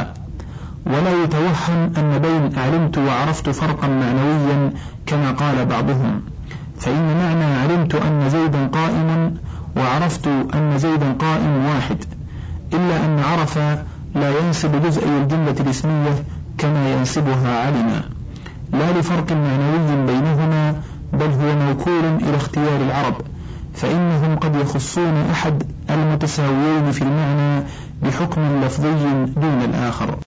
ولا 0.86 1.24
يتوهم 1.24 1.91
أن 1.98 2.20
بين 2.20 2.60
علمت 2.60 2.98
وعرفت 2.98 3.50
فرقا 3.50 3.88
معنويا 3.88 4.72
كما 5.06 5.32
قال 5.32 5.65
بعضهم. 5.65 6.22
فإن 6.80 7.17
معنى 7.17 7.46
علمت 7.46 7.96
أن 7.96 8.30
زيدا 8.30 8.67
قائم 8.67 9.38
وعرفت 9.78 10.28
أن 10.28 10.78
زيدا 10.78 11.13
قائم 11.20 11.65
واحد. 11.65 12.04
إلا 12.74 13.06
أن 13.06 13.20
عرف 13.20 13.58
لا 14.15 14.39
ينسب 14.39 14.84
جزئي 14.84 15.17
الجملة 15.17 15.56
الاسمية 15.60 16.24
كما 16.58 16.93
ينسبها 16.93 17.65
علما. 17.65 18.02
لا 18.74 19.00
لفرق 19.00 19.32
معنوي 19.32 20.06
بينهما 20.06 20.76
بل 21.13 21.30
هو 21.30 21.56
موكول 21.65 22.06
إلى 22.22 22.36
اختيار 22.36 22.82
العرب. 22.82 23.15
فإنهم 23.78 24.36
قد 24.36 24.56
يخصون 24.56 25.13
أحد 25.32 25.63
المتساويين 25.90 26.92
في 26.92 27.02
المعنى 27.02 27.63
بحكم 28.04 28.42
لفظي 28.66 29.26
دون 29.36 29.62
الآخر. 29.66 30.10